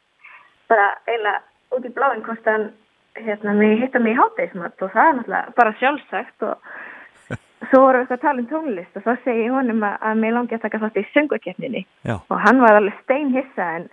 [0.71, 1.41] bara eiginlega
[1.75, 2.69] út í bláinn hvort hann
[3.15, 6.55] hérna, mig hitta mig í hátægismat og það er náttúrulega bara sjálfsagt og
[7.69, 10.19] svo vorum við eitthvað að tala um tónlist og þá segi ég honum að, að
[10.21, 11.83] mig langi að taka þátt í söngukeppninni
[12.13, 13.87] og hann var alveg steinhissa en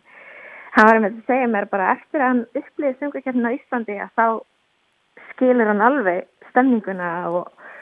[0.77, 4.15] hann var með að segja mér bara eftir að hann upplýði söngukeppnina á Íslandi að
[4.19, 4.27] þá
[5.33, 7.73] skilur hann alveg stemninguna og,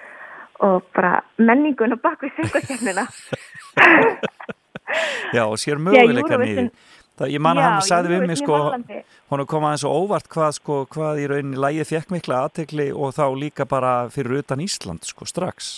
[0.67, 3.09] og bara menninguna bak við söngukeppnina
[5.31, 6.71] Já, og sér möguleika niður.
[7.21, 8.59] Það, ég man að hann sagði við mig sko,
[9.29, 13.13] hún kom aðeins og óvart hvað, sko, hvað í rauninni lægið fekk mikla aðtekli og
[13.13, 15.69] þá líka bara fyrir utan Ísland, sko, strax.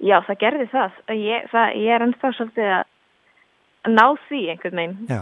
[0.00, 0.96] Já, það gerði það.
[1.20, 4.96] Ég, það, ég er ennþá svolítið að ná því einhvern veginn.
[5.12, 5.20] Já.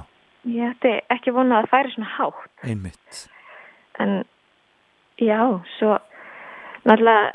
[0.55, 2.55] Ég ætti ekki vonað að það færi svona hátt.
[2.71, 3.21] Einmitt.
[4.01, 4.17] En
[5.21, 5.41] já,
[5.77, 5.99] svo
[6.87, 7.27] náttúrulega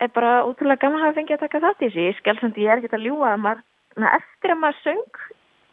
[0.00, 2.06] er bara útrúlega gaman að hafa fengið að taka þátt í þessu.
[2.10, 3.64] Ég skell samt, ég er ekki að ljúga að maður,
[4.18, 5.22] eftir að maður söng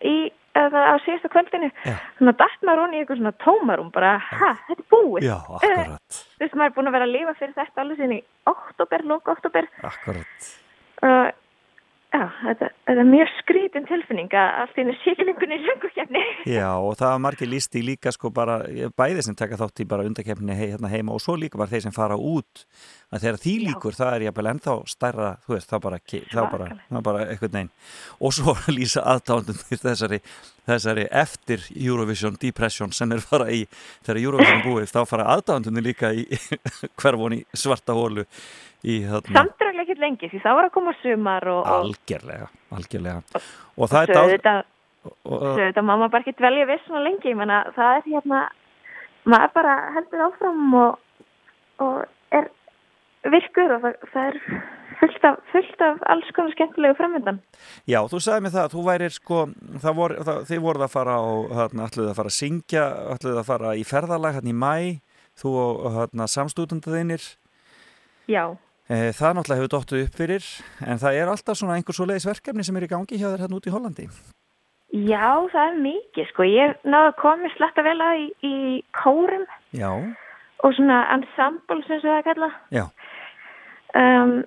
[0.06, 0.16] í,
[0.58, 1.70] á síðasta kvöldinu,
[2.18, 5.28] þannig að dætt maður hún í eitthvað svona tómarum, bara, ha, þetta er búið.
[5.28, 8.20] Já, akkurat, Þú veist, maður er búin að vera að lifa fyrir þetta alveg sinni
[8.22, 9.70] í oktober, lóka oktober.
[9.92, 10.50] akkurat.
[11.08, 11.36] og
[12.18, 16.24] já, þetta, þetta er mjög skrítin tilfinning að allt einu sílingunni í söngukefni.
[16.50, 18.60] Já, og það var margir listi líka sko bara,
[18.98, 21.88] bæði sem taka þátt í bara undakefni hei, hérna heima og svo líka bara þeir
[21.88, 22.66] sem fara út.
[23.14, 26.70] Að þegar því líkur, það er jafnvel ennþá stærra, þú veist, það bara, það bara,
[26.90, 27.74] það bara eitthvað neinn
[28.20, 30.22] og svo lýsa aðdándum þessari,
[30.68, 33.64] þessari eftir Eurovision Depression sem er fara í.
[34.04, 36.28] Þegar Eurovision búið þá fara aðdáðandunni líka í
[37.00, 38.28] hverfón í svarta hólu
[38.86, 43.44] er alveg ekkert lengi, því það var að koma sumar og, og algjörlega, algjörlega.
[43.78, 44.64] Og það er dál
[45.08, 48.42] og- svo auðvitað má maður bara ekki dvelja við svona lengi, menna það er hérna,
[49.26, 51.00] maður bara heldur áfram og,
[51.80, 52.50] og er
[53.24, 54.40] virkur og það, það er
[55.00, 57.40] fullt af, fullt af alls konar skemmtilegu framöndan.
[57.88, 59.42] Já, þú sagði mér það að þú værir sko,
[59.84, 61.26] það vor, það, þið voruð að fara á,
[61.60, 62.86] hérna, ætluðu að fara að syngja,
[63.16, 64.74] ætluðu að fara í ferðalag hérna í mæ,
[65.38, 67.28] þú og hérna, samstúdendaðinir,
[68.28, 68.58] Já,
[68.88, 70.46] það náttúrulega hefur dottuð upp fyrir,
[70.88, 73.42] en það er alltaf svona einhver svo leiðis verkefni sem er í gangi hjá þér
[73.46, 74.06] hérna út í Hollandi.
[74.94, 76.44] já, það er mikið, sko.
[76.48, 78.54] Ég náðu að koma sletta vel að í, í
[78.96, 79.44] kórum
[79.76, 79.90] Já,
[80.64, 82.52] og svona ensemble sem það kalla.
[82.72, 82.86] já,
[83.96, 84.38] um,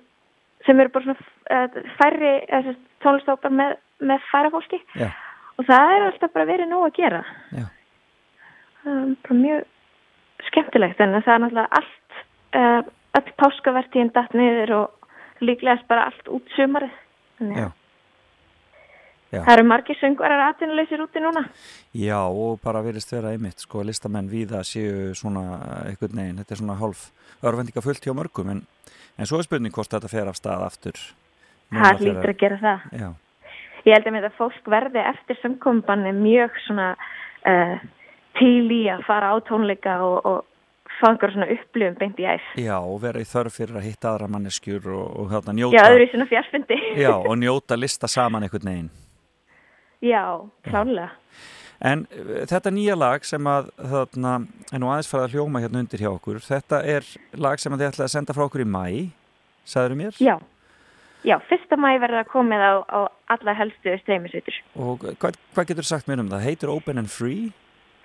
[0.65, 2.71] sem eru bara svona uh, færri uh,
[3.05, 5.11] tónlistópar með, með færra fólki já,
[5.57, 7.21] og það er alltaf bara verið nóg að gera
[7.53, 7.65] Já.
[8.85, 9.63] um, bara mjög
[10.49, 12.19] skemmtilegt en það er náttúrulega allt
[12.57, 16.91] uh, öll páskavertíðin datt niður og líklegast bara allt út sumarið
[17.41, 17.69] að já.
[19.31, 19.39] Já.
[19.45, 21.45] það eru margir söngvarar atvinnuleysir úti núna
[21.95, 25.45] Já, og bara verist vera einmitt, sko, listamenn víða séu svona
[25.87, 27.07] einhvern veginn, þetta er svona hálf
[27.41, 28.61] örvendinga fullt hjá mörgum, en,
[29.17, 30.99] en svo er spurning hvort þetta fer af stað aftur.
[31.71, 33.09] Það lítur að gera það Já,
[33.87, 36.91] ég held að með að fólk verði eftir samkombanni mjög svona
[37.47, 37.77] uh,
[38.39, 40.50] til í að fara á tónleika og, og
[41.01, 44.11] fá einhver svona upplifum beint í æs já, og vera í þörf fyrir að hitta
[44.11, 48.09] aðra manneskjur og, og hérna Já, njóta, öðru í svona fjarfundi já, og njóta lista
[48.11, 48.91] saman einhvern veginn.
[50.01, 50.23] Já,
[50.69, 51.09] klálega
[51.81, 54.35] En uh, þetta nýja lag sem að þarna,
[54.69, 57.07] er nú aðeins farið að hljóma hérna undir hjá okkur, þetta er
[57.41, 58.83] lag sem að þið ætlaði að senda frá okkur í mæ,
[59.65, 60.19] sagður mér?
[60.21, 60.35] Já,
[61.25, 62.99] já, fyrsta mæ verður að komið á, á
[63.33, 66.45] alla helstu streymisveitur Og hvað, hvað getur sagt mér um það?
[66.45, 67.49] Heitir Open and Free?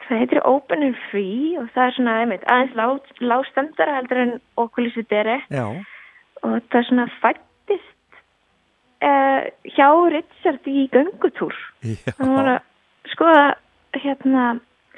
[0.06, 2.86] Það heitir Open and Free og það er svona einmitt, aðeins lá,
[3.32, 8.20] lástendara heldur en okkulísu deri og það er svona fættist
[9.02, 11.56] uh, hjá Richard í göngutúr.
[12.20, 13.46] Hann var að skoða
[13.96, 14.46] hérna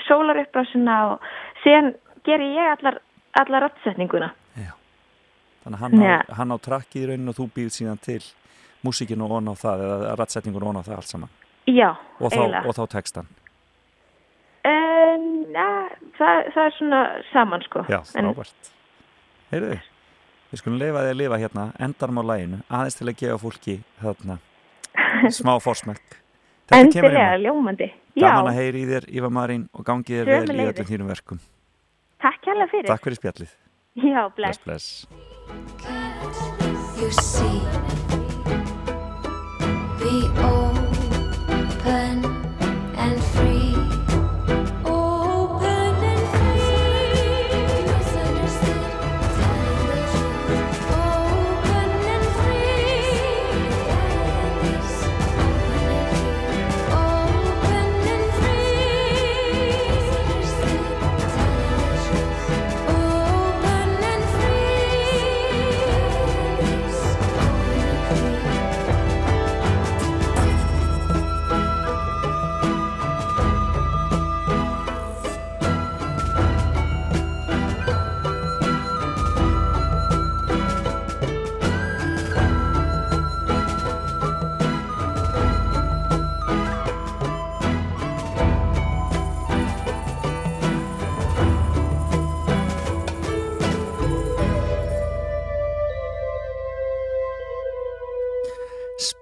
[0.09, 1.33] sólaruppbrásina og
[1.65, 1.95] síðan
[2.29, 3.01] gerir ég allar,
[3.41, 4.33] allar rattsetninguna
[5.69, 6.37] þannig að hann, á, Já.
[6.39, 8.23] hann á trakkið í rauninu og þú býð síðan til
[8.87, 11.33] músikinu og on á það eða rætsetningun on á það allt saman.
[11.69, 11.91] Já,
[12.21, 13.29] og þá, og þá textan
[14.67, 15.23] En,
[15.55, 15.67] na,
[16.19, 17.01] það, það er svona
[17.33, 17.79] saman sko.
[17.91, 18.71] Já, frábært.
[19.53, 19.75] Heyrðu,
[20.51, 23.75] við skulum leifa þig að lifa hérna endarum á læginu, aðeins til að gefa fólki
[24.03, 24.35] þarna
[25.39, 25.55] smá
[26.93, 27.89] kemur Endilega, ljómandi.
[28.19, 31.39] Gaman að heyri í þér, Ívar Marín og gangi þér vel í öllum þínum verkum.
[32.21, 32.89] Takk hérlega fyrir.
[32.91, 33.51] Takk fyrir spjallið,
[33.99, 34.59] Já, bless.
[34.67, 34.87] Bless,
[36.99, 37.29] bless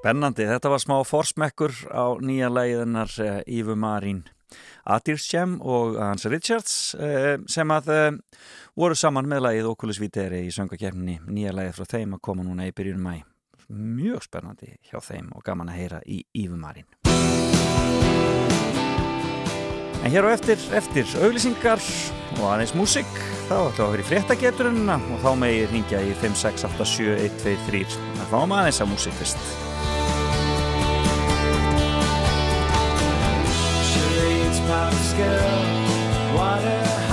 [0.06, 4.20] Spennandi, þetta var smá forsmekkur á nýja lægiðinnar uh, Ífu Marín.
[4.86, 8.12] Adirsjem og Hans Richards uh, sem að uh,
[8.78, 12.68] voru saman með lægið Oculus Viteri í söngakefninni nýja lægið frá þeim að koma núna
[12.70, 13.16] í byrjun mæ
[13.66, 16.86] mjög spennandi hjá þeim og gaman að heyra í Ífu Marín.
[20.06, 21.82] En hér á eftir, eftir auglýsingar
[22.38, 23.10] og aðeins músík
[23.50, 28.60] þá ætlum við að vera í fréttageturinn og þá megið ringja í 5687123 það fáum
[28.62, 29.65] aðeins að músík fyrst
[34.76, 35.40] of skill.
[36.36, 37.05] What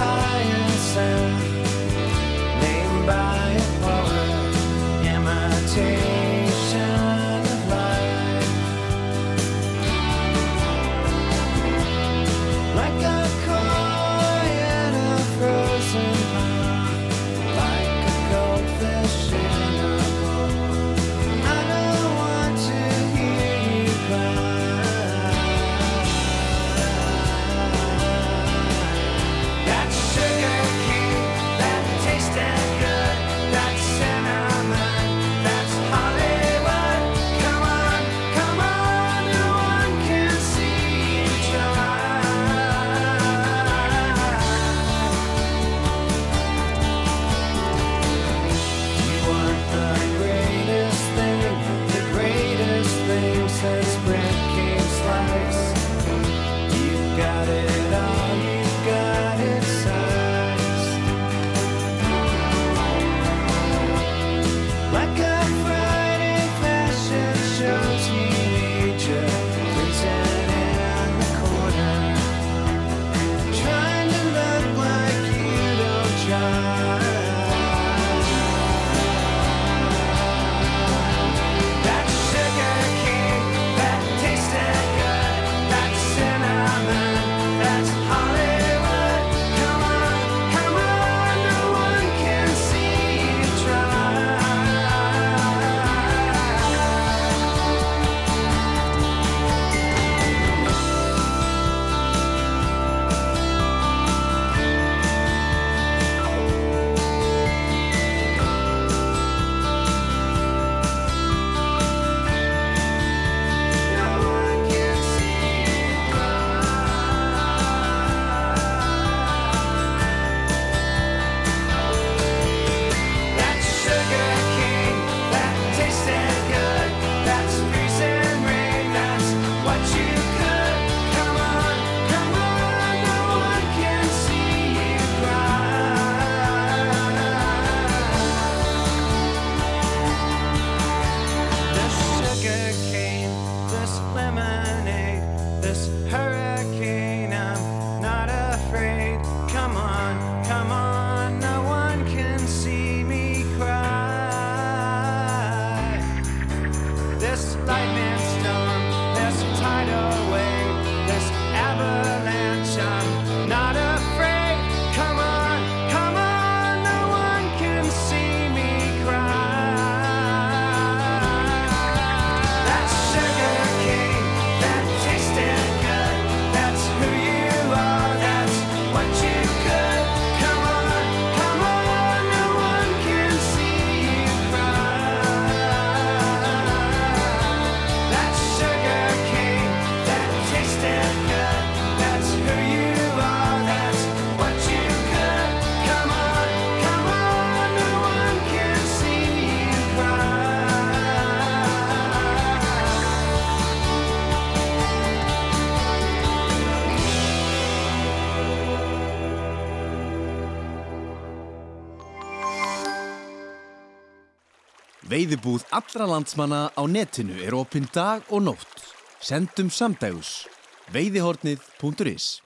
[215.13, 218.79] Veiðibúð allra landsmanna á netinu er opinn dag og nótt.
[219.21, 220.47] Sendum samdægus.
[220.89, 222.41] Veiðihornið.is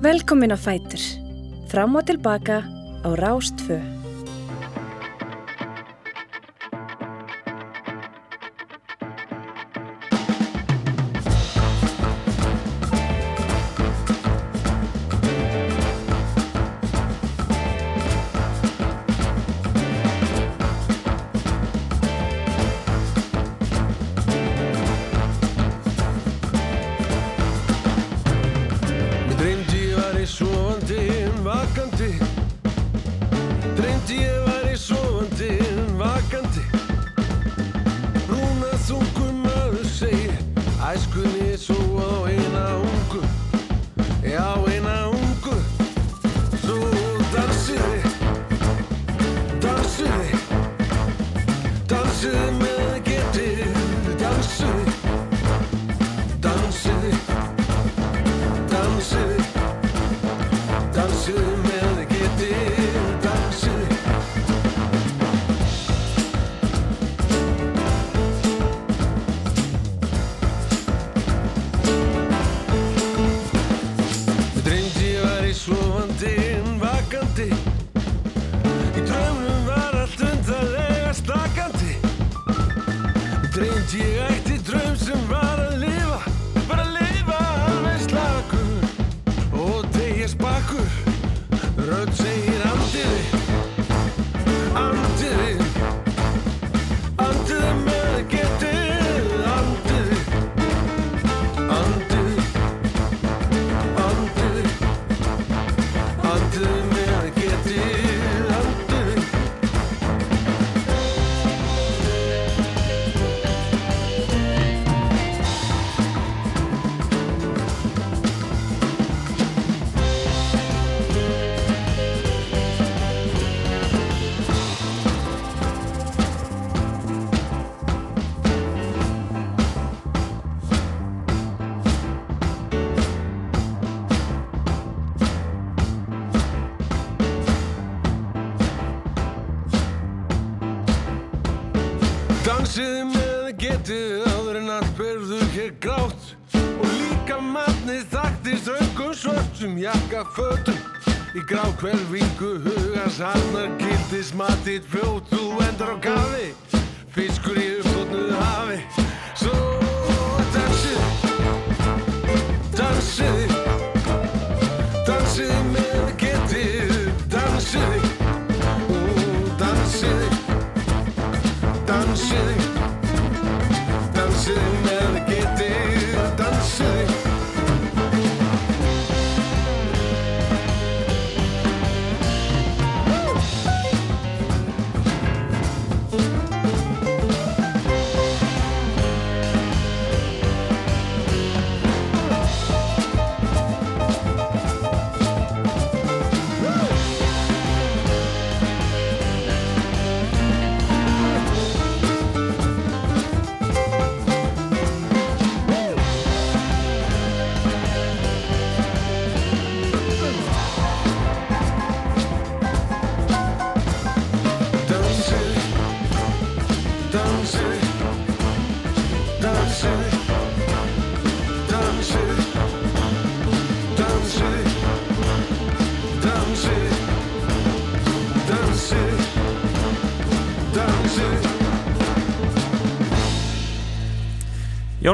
[0.00, 1.02] Velkomin á Fætur.
[1.68, 2.62] Fram og tilbaka
[3.04, 3.97] á Rástfö.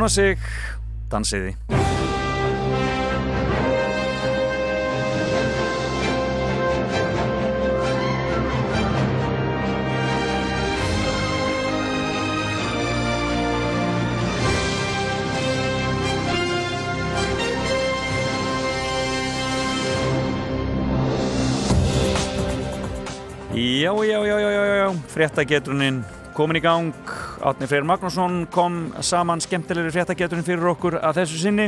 [0.04, 0.36] Jónasig,
[1.08, 1.54] dansiði.
[23.54, 26.04] Já, já, já, já, já, já, fréttagetrunin
[26.36, 27.13] komin í gang.
[27.44, 31.66] Átni Freyr Magnússon kom saman skemmtilegri fréttagetrunin fyrir okkur að þessu sinni.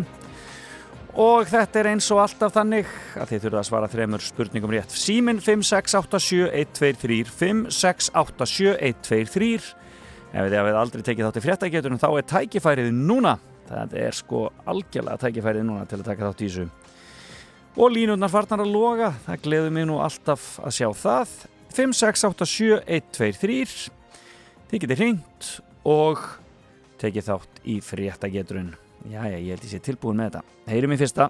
[1.20, 2.86] Og þetta er eins og alltaf þannig
[3.20, 4.88] að þið þurfa að svara þremur spurningum rétt.
[4.96, 9.68] Símin 5687123 5687123
[10.32, 13.36] Ef þið hafið aldrei tekið þátt í fréttagetunum þá er tækifærið núna.
[13.68, 16.64] Það er sko algjörlega tækifærið núna til að taka þátt í þessu.
[17.76, 21.28] Og línurnar farnar að loga, það gleður mig nú alltaf að sjá það.
[21.76, 23.92] 5687123
[24.66, 25.48] Þið getið hringt
[25.86, 26.20] og
[27.00, 28.72] tekið þátt í fréttageturinn.
[29.06, 30.56] Jæja, ég held ég sé tilbúin með þetta.
[30.72, 31.28] Heyrim í fyrsta.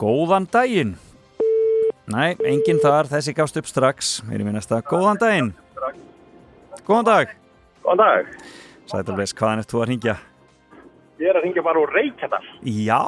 [0.00, 0.96] Góðan daginn.
[2.10, 4.16] Nei, enginn þar, þessi gafst upp strax.
[4.28, 4.80] Heyrim í næsta.
[4.88, 5.52] Góðan daginn.
[6.84, 7.36] Góðan dag.
[7.84, 8.34] Góðan dag.
[8.90, 10.16] Sætalveis, hvaðan ert þú að ringja?
[11.22, 12.42] Ég er að ringja bara úr Reykjadal.
[12.66, 12.98] Já,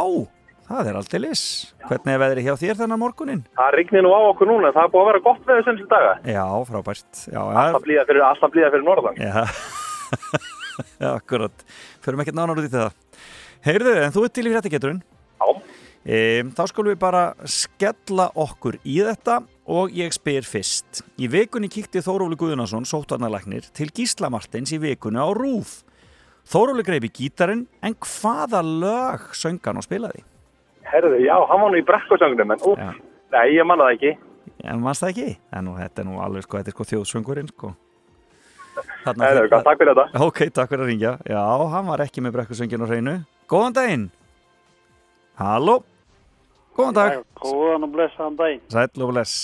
[0.69, 1.43] það er aldrei liss.
[1.89, 3.43] Hvernig er veðrið hjá þér þennan morgunin?
[3.59, 6.15] Það rignir nú á okkur núna, það er búið að vera gott veður sem daga.
[6.31, 7.25] Já, frábært.
[7.27, 9.21] Já, Alltaf blíða fyrir, alltaf fyrir norðan.
[9.21, 9.85] Já
[11.17, 11.67] akkurat.
[12.05, 12.95] Förum ekkert nánar út í það.
[13.67, 15.03] Heyrðu, en þú ert til í fréttageturinn.
[15.41, 15.49] Já.
[16.07, 16.19] E,
[16.55, 19.41] þá skulum við bara skella okkur í þetta
[19.75, 21.03] og ég spyr fyrst.
[21.19, 25.81] Í vikunni kíkti Þóróli Guðunarsson, sóttarnalæknir, til Gísla Martins í vikunni á Rúf.
[26.47, 30.23] Þóróli greipi gítarinn, en hvaða lög söngan og spilaði?
[30.87, 32.85] Herðu, já, hann var nú í brekkusöngnum, en úf,
[33.35, 34.13] nei, ég manna það ekki.
[34.71, 35.33] En mannst það ekki?
[35.51, 37.73] En nú, þetta er nú alveg sko, þetta er sko þjóðsöngurinn sko.
[39.07, 40.23] Heyrðu, gott, takk fyrir þetta.
[40.27, 41.13] Ok, takk fyrir að ringja.
[41.31, 41.43] Já,
[41.73, 43.15] hann var ekki með brekkusöngin á hreinu.
[43.51, 44.07] Góðan daginn.
[45.39, 45.77] Halló.
[46.77, 47.21] Góðan dag.
[47.39, 48.63] Góðan og blessaðan daginn.
[48.73, 49.37] Sæll og bless.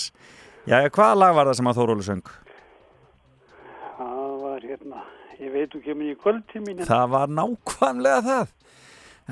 [0.67, 2.25] Já, hvaða lag var það sem að Þóróli söng?
[3.99, 5.05] Það var hérna,
[5.39, 6.83] ég veit þú kemur í kvöldtímin.
[6.87, 8.53] Það var nákvæmlega það.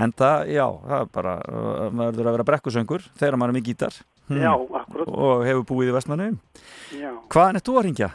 [0.01, 3.59] En það, já, það er bara, uh, maður verður að vera brekkusöngur þegar maður er
[3.59, 3.97] með gítar.
[4.31, 4.39] Hmm.
[4.39, 5.09] Já, akkurat.
[5.11, 6.37] Og hefur búið í Vestmannum.
[6.95, 8.11] Já, Hvaðan er þú að ringja?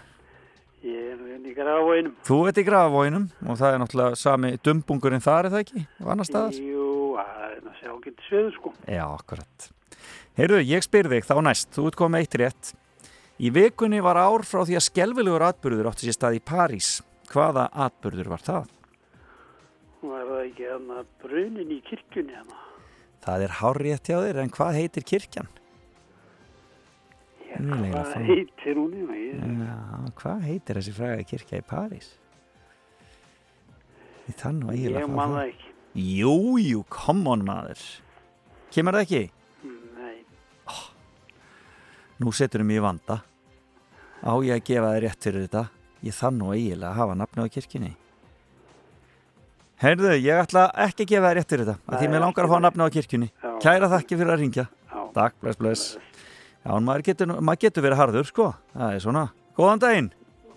[0.87, 1.19] ég er
[1.51, 2.17] í grafvænum.
[2.27, 5.85] Þú ert í grafavóinum og það er náttúrulega sami dumbungurinn þar, er það ekki?
[6.03, 6.59] Og annar staðar?
[6.61, 8.73] Jú, það er sjá ekki sveðu sko.
[8.87, 9.69] Já, akkurat.
[10.37, 12.73] Heyrðu, ég spyr þig þá næst, þú ert komið eitt rétt.
[13.37, 16.91] Í vikunni var ár frá því að skelvilegur atbyrður átti sér stað í París.
[17.29, 18.71] Hvaða atbyrður var það?
[20.07, 22.63] Var það ekki hérna brunin í kirkjunni hérna?
[23.27, 25.49] Það er hárrétt hjá þér, en hvað heitir kirkjan?
[27.63, 29.17] Hvað fá- heitir hún hérna?
[29.17, 29.35] Ég,
[29.67, 32.09] Já, hvað heitir þessi fræga kirkja í París?
[34.27, 35.73] Í þann og eiginlega ég man það ekki.
[35.97, 37.83] Jú, jú, come on maður.
[38.75, 39.23] Kemur það ekki?
[39.97, 40.17] Nei,
[42.21, 43.21] Nú setur um í vanda.
[44.25, 45.63] Á ég að gefa þér rétt fyrir þetta?
[46.03, 47.93] Ég þann og eiginlega að hafa nafni á kirkjunni.
[49.77, 51.99] Heyrðu, ég ætla ekki að gefa þér rétt fyrir þetta.
[52.01, 53.29] Því mér langar að fá nafni á kirkjunni.
[53.61, 54.67] Kæra þakki fyrir að ringja.
[55.17, 55.85] Takk, bless, bless.
[56.67, 58.47] Já, maður getur, maður getur verið harður, sko.
[58.75, 59.25] Það er svona.
[59.57, 60.09] Góðan daginn.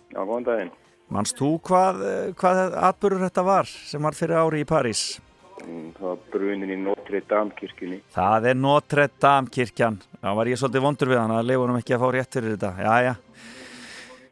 [0.10, 0.72] Já, góðan daginn.
[1.14, 5.20] Manst þú hvað, eh, hvað atbyrður þetta var sem var fyrir ári í París?
[5.60, 8.02] Mm, Það var brunin í Notre Dame kirkjunni.
[8.16, 10.00] Það er Notre Dame kirkjan.
[10.24, 12.74] Já, var ég svolítið vondur við hann að leifunum ekki að fá rétt fyrir þetta.
[12.80, 13.16] Já, já.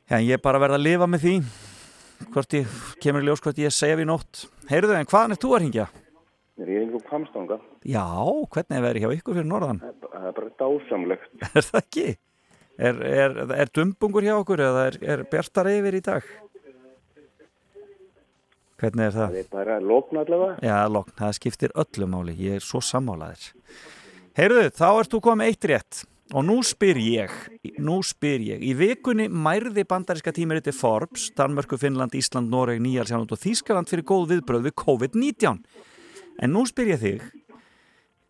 [0.07, 1.35] Já, en ég er bara verða að lifa með því.
[2.33, 2.67] Hvort ég
[3.03, 4.45] kemur í ljós hvort ég sef í nótt.
[4.71, 5.87] Heyrðu, en hvaðan er þú að ringja?
[6.57, 7.59] Ég er einhver kamstanga.
[7.85, 8.05] Já,
[8.49, 9.81] hvernig er verið hjá ykkur fyrir norðan?
[10.01, 11.29] Það er bara dásamlegt.
[11.53, 12.07] Er það ekki?
[12.77, 16.25] Er, er, er dumbungur hjá okkur eða er, er bjartar yfir í dag?
[18.77, 19.31] Hvernig er það?
[19.31, 20.57] Það er bara lókn allavega.
[20.65, 23.47] Já, lokn, það skiptir öllu máli, ég er svo sammálaðir.
[24.37, 26.03] Heyrðu, þá ert þú komið eitt rétt
[26.35, 27.33] og nú spyr ég,
[27.79, 33.41] nú spyr ég, í vikunni mærði bandaríska tímiriti Forbes, Danmörku, Finnland, Ísland, Noreg, Nýjalsjáland og
[33.41, 35.61] Þískaland fyrir góð viðbröð við COVID-19.
[36.37, 37.23] En nú spyr ég þig,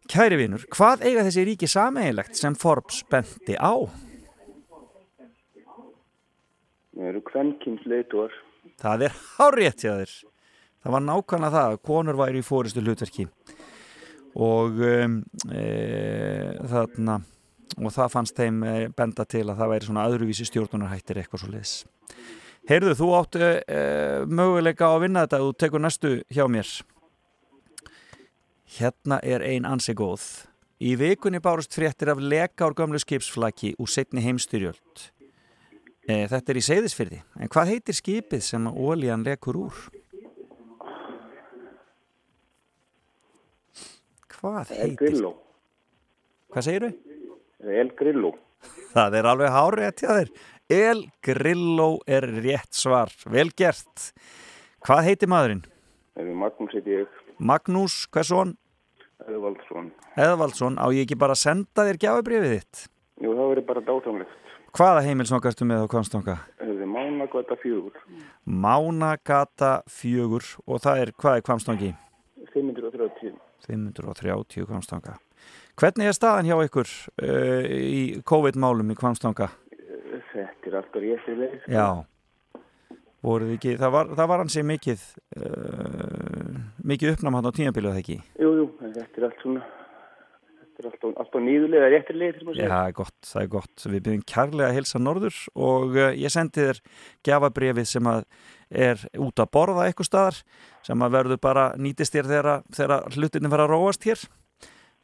[0.07, 3.75] kæri vinur, hvað eiga þessi ríki sameigilegt sem Forbes benti á?
[6.97, 8.34] Það eru kvenkins leituar.
[8.81, 10.13] Það er hárétt hjá þér.
[10.81, 13.27] Það var nákvæmlega það að konur væri í fóristu hlutverki
[14.38, 15.17] og um,
[15.49, 15.63] e,
[16.69, 17.17] þarna
[17.77, 21.49] og það fannst þeim e, benda til að það væri svona öðruvísi stjórnunarhættir eitthvað svo
[21.53, 21.73] leis.
[22.69, 23.81] Heyrðu, þú áttu e,
[24.27, 26.71] möguleika á að vinna þetta og þú tekur næstu hjá mér.
[28.68, 30.23] Hérna er ein ansi góð.
[30.84, 35.07] Í vikunni bárust fréttir af leka úr gömlu skipsflaki úr setni heimstyrjöld.
[36.07, 37.22] E, þetta er í seyðisfyrði.
[37.39, 39.80] En hvað heitir skipið sem ólíjan lekur úr?
[44.38, 45.18] Hvað heitir?
[46.53, 46.91] Hvað segirðu?
[47.65, 48.35] El Grillo.
[48.94, 50.34] Það er alveg hárétt hjá þér.
[50.77, 53.14] El Grillo er rétt svar.
[53.31, 54.11] Vel gert.
[54.85, 55.64] Hvað heitir maðurinn?
[56.38, 57.16] Magnús heiti ég.
[57.38, 58.55] Magnús, hversson?
[59.27, 59.91] Eðvaldsson.
[60.18, 60.77] Eðvaldsson.
[60.81, 62.84] Á ég ekki bara að senda þér gjafabrifið þitt?
[63.22, 64.53] Jú, það verður bara dásamlegt.
[64.77, 65.88] Hvaða heimilsnokastu með á
[66.84, 67.95] er Mánagvata fjögur.
[68.45, 71.93] Mánagata fjögur og það er, hvað er Kvamstongi?
[72.53, 73.38] 530.
[73.68, 75.18] 530 Kvamstanga.
[75.77, 76.89] Hvernig er staðan hjá ykkur
[77.22, 79.49] uh, í COVID-málum í Kvamstanga?
[80.34, 81.57] Þetta er alltaf réttri leið.
[81.69, 81.88] Já,
[83.55, 85.07] ekki, það var, það var hansi mikið,
[85.39, 88.17] uh, mikið uppnám hann á tímabilið það ekki?
[88.43, 89.65] Jú, jú, þetta er allt svona,
[90.77, 93.85] Þetta er alltaf, alltaf nýðulega réttilega til maður Já, það er gott, það er gott.
[93.87, 96.81] Við byrjum kærlega að hilsa norður og uh, ég sendi þér
[97.25, 98.27] gjafabrifið sem að
[98.85, 100.37] er út að borða eitthvað staðar
[100.85, 104.21] sem að verður bara nýtist þér þegar, hlutinni fara að róast hér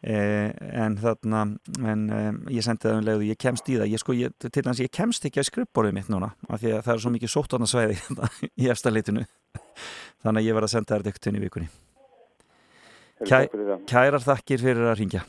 [0.04, 1.44] en þarna
[1.88, 2.02] en
[2.52, 4.92] ég sendi það um leiðu ég kemst í það, ég sko, ég, til hans ég
[4.92, 8.00] kemst ekki að skrifborðið mitt núna, af því að það er svo mikið sóttarnasvæði
[8.66, 9.24] í efstaleitinu
[10.24, 11.72] þannig að ég verð að senda þér eitthvað í vikunni
[13.24, 13.84] Kæ, fyrir það.
[13.88, 15.22] Kærar þakkir fyrir að ringja.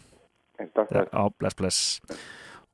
[0.59, 1.83] Já, bless, bless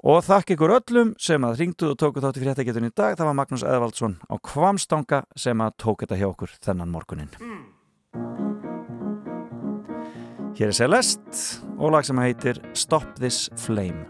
[0.00, 3.18] Og þakk ykkur öllum sem að ringdu og tóku þátt í fréttagetunni í dag.
[3.18, 8.39] Það var Magnús Eðvaldsson á Kvamstanga sem að tók þetta hjá okkur þennan morgunin.
[10.60, 14.02] Hér er Celeste og lag sem heitir Stop This Flame.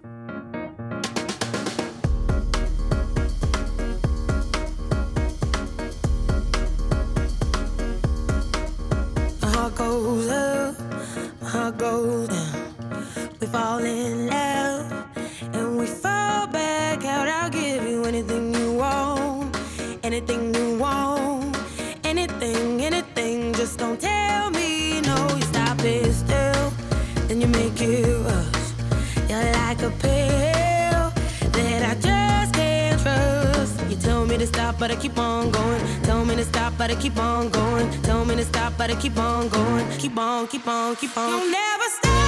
[9.39, 10.74] My heart goes up,
[11.40, 12.74] my heart goes down.
[13.40, 14.19] We fall in
[35.01, 36.02] keep on going.
[36.02, 37.90] Tell me to stop, but I keep on going.
[38.02, 39.86] Tell me to stop, but I keep on going.
[39.98, 41.31] Keep on, keep on, keep on.
[41.31, 42.19] You'll never stop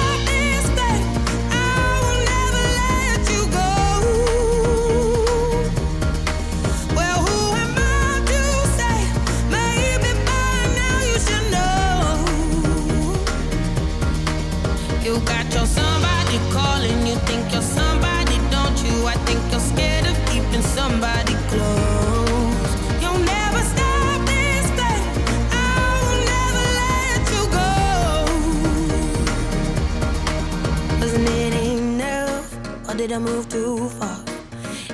[33.07, 34.17] did I move too far?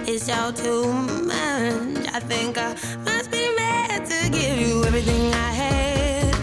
[0.08, 0.92] It's all too
[1.32, 2.08] much.
[2.12, 2.74] I think I
[3.06, 6.34] must be mad to give you everything I had,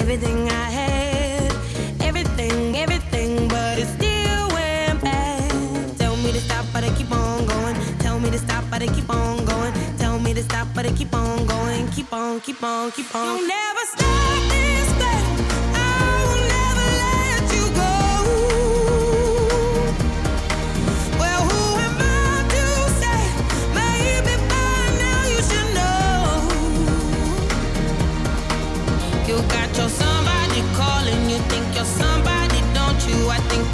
[0.00, 1.52] everything I had,
[2.00, 5.98] everything, everything, but it still went bad.
[5.98, 7.74] Tell me to stop, but I keep on going.
[7.98, 9.72] Tell me to stop, but I keep on going.
[9.98, 11.88] Tell me to stop, but I keep on going.
[11.88, 13.26] Keep on, keep on, keep on.
[13.26, 14.55] You'll never stop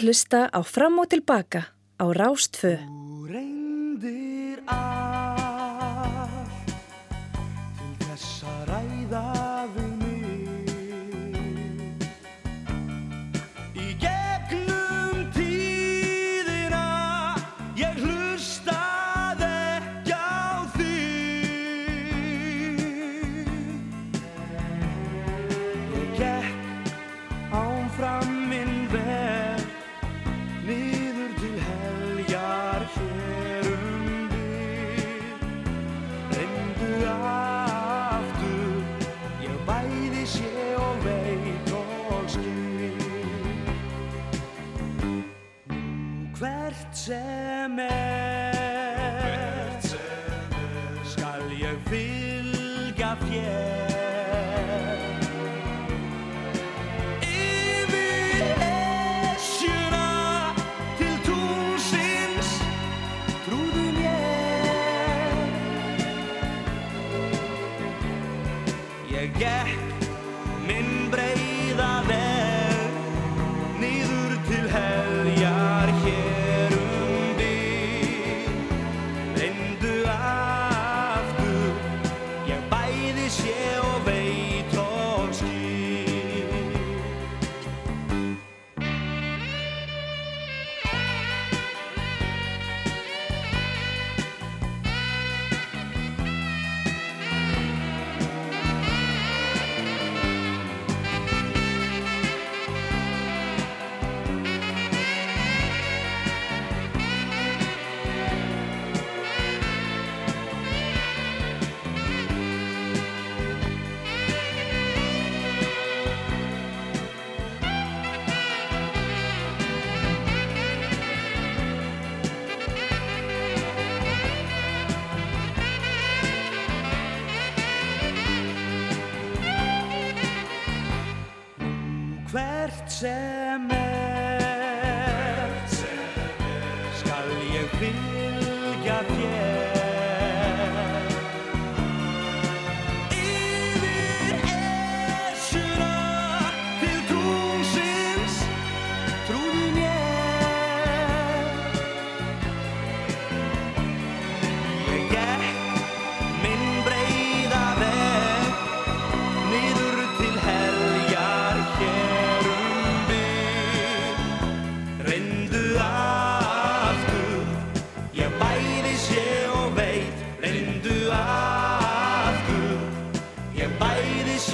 [0.00, 1.60] að hlusta á Fram og Tilbaka
[2.00, 2.72] á Rástfö.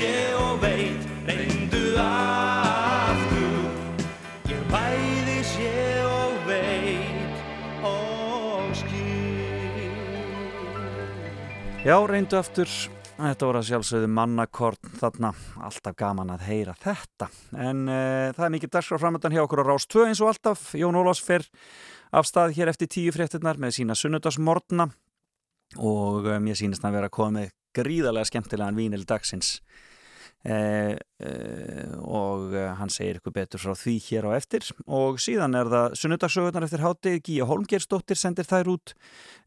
[0.07, 3.71] Sé og veit reyndu aftur
[4.51, 5.73] ég bæði sé
[6.07, 7.41] og veit
[7.87, 9.91] og skil
[11.87, 12.71] Já, reyndu aftur.
[13.17, 15.31] Þetta voru að sjálfsögðu mannakorn þarna.
[15.65, 17.31] Alltaf gaman að heyra þetta.
[17.55, 20.61] En uh, það er mikið dagskrá framöndan hjá okkur á Rás 2 eins og alltaf.
[20.77, 21.47] Jón Ólafs fer
[22.13, 24.91] af stað hér eftir tíu fréttinnar með sína sunnudagsmorna
[25.79, 29.61] og uh, mér sýnist hann vera að koma með gríðarlega skemmtilegan vínil dagsins.
[30.47, 30.95] Eh,
[31.27, 34.67] eh, og eh, hann segir ykkur betur frá því hér á eftir.
[34.87, 38.93] Og síðan er það sunnudagsögurnar eftir hátið Gíja Holmgersdóttir sendir þær út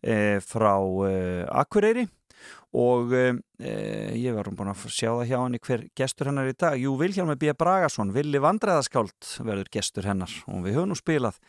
[0.03, 0.75] eh, frá
[1.07, 2.09] eh, Akureyri.
[2.75, 3.37] Og eh,
[4.13, 6.75] ég var búin að sjá það hjá henni hver gestur hennar í dag.
[6.77, 7.53] Jú, Vilhjálmi B.
[7.57, 10.33] Bragason, Villi Vandræðaskáld verður gestur hennar.
[10.51, 11.39] Og við höfum nú spilað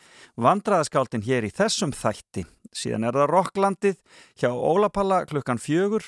[0.41, 2.47] Vandræðaskáldin hér í þessum þætti.
[2.71, 3.99] Síðan er það Rocklandið
[4.39, 6.07] hjá Ólapalla klukkan fjögur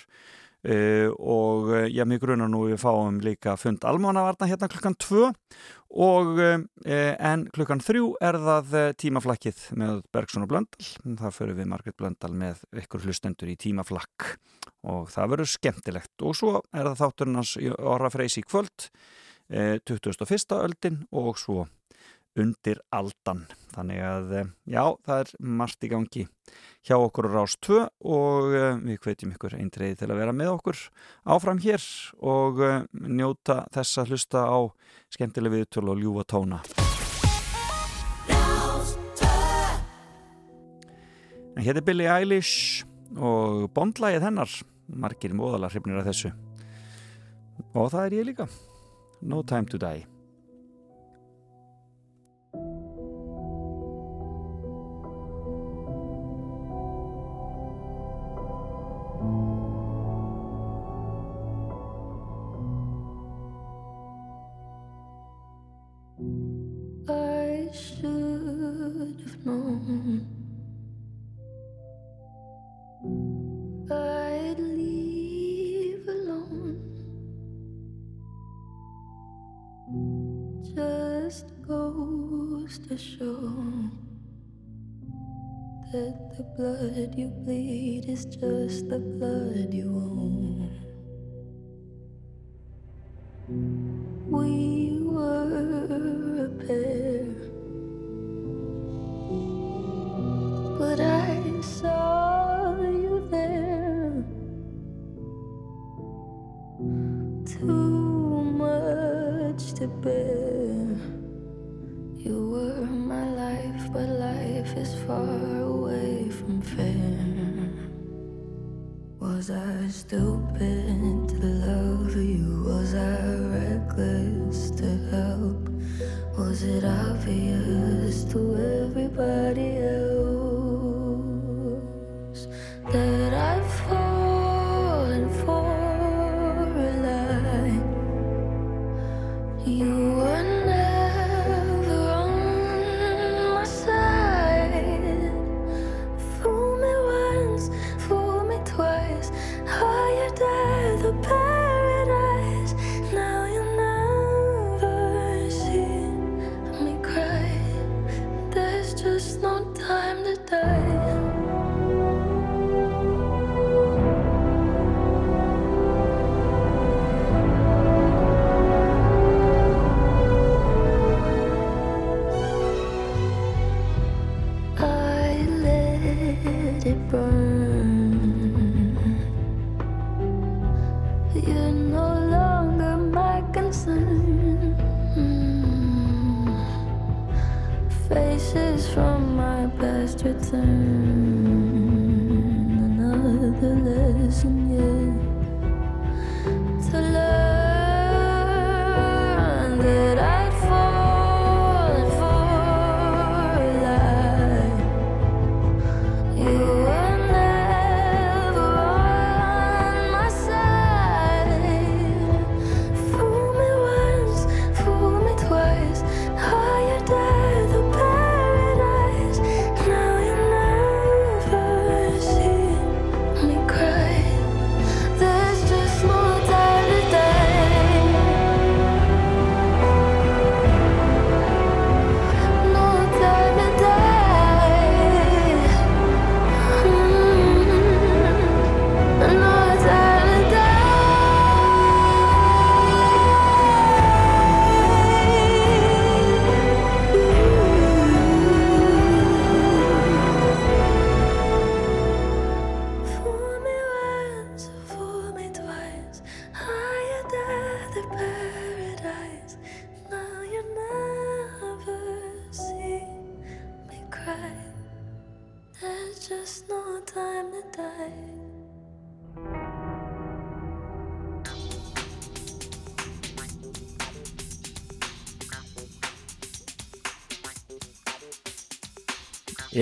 [0.62, 5.24] Uh, og uh, já, mig grunar nú við fáum líka fund almánavarna hérna klukkan 2
[5.98, 10.86] og uh, en klukkan 3 er það tímaflakkið með Bergson og Blöndal.
[11.18, 14.36] Það fyrir við Margret Blöndal með ykkur hlustendur í tímaflakk.
[14.86, 16.14] Og það verður skemmtilegt.
[16.22, 18.88] Og svo er það þátturinn hans Orra Freys í kvöld
[19.50, 20.54] 21.
[20.62, 21.66] öldin og svo
[22.38, 23.46] undir aldan.
[23.72, 24.32] Þannig að
[24.68, 26.26] já, það er margt í gangi
[26.82, 27.78] hjá okkur á Rás 2
[28.10, 30.80] og uh, við hvetjum ykkur eindreiði til að vera með okkur
[31.30, 31.84] áfram hér
[32.18, 34.58] og uh, njóta þess að hlusta á
[35.14, 36.62] skemmtileg viðtölu og ljúfa tóna.
[41.52, 44.54] En hér er Billie Eilish og bondlægið hennar.
[44.88, 46.32] Margir móðalar hrifnir af þessu.
[47.76, 48.48] Og það er ég líka.
[49.22, 50.11] No Time to Die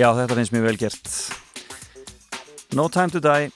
[0.01, 1.09] Já, þetta finnst mér vel gert.
[2.73, 3.51] No Time to Die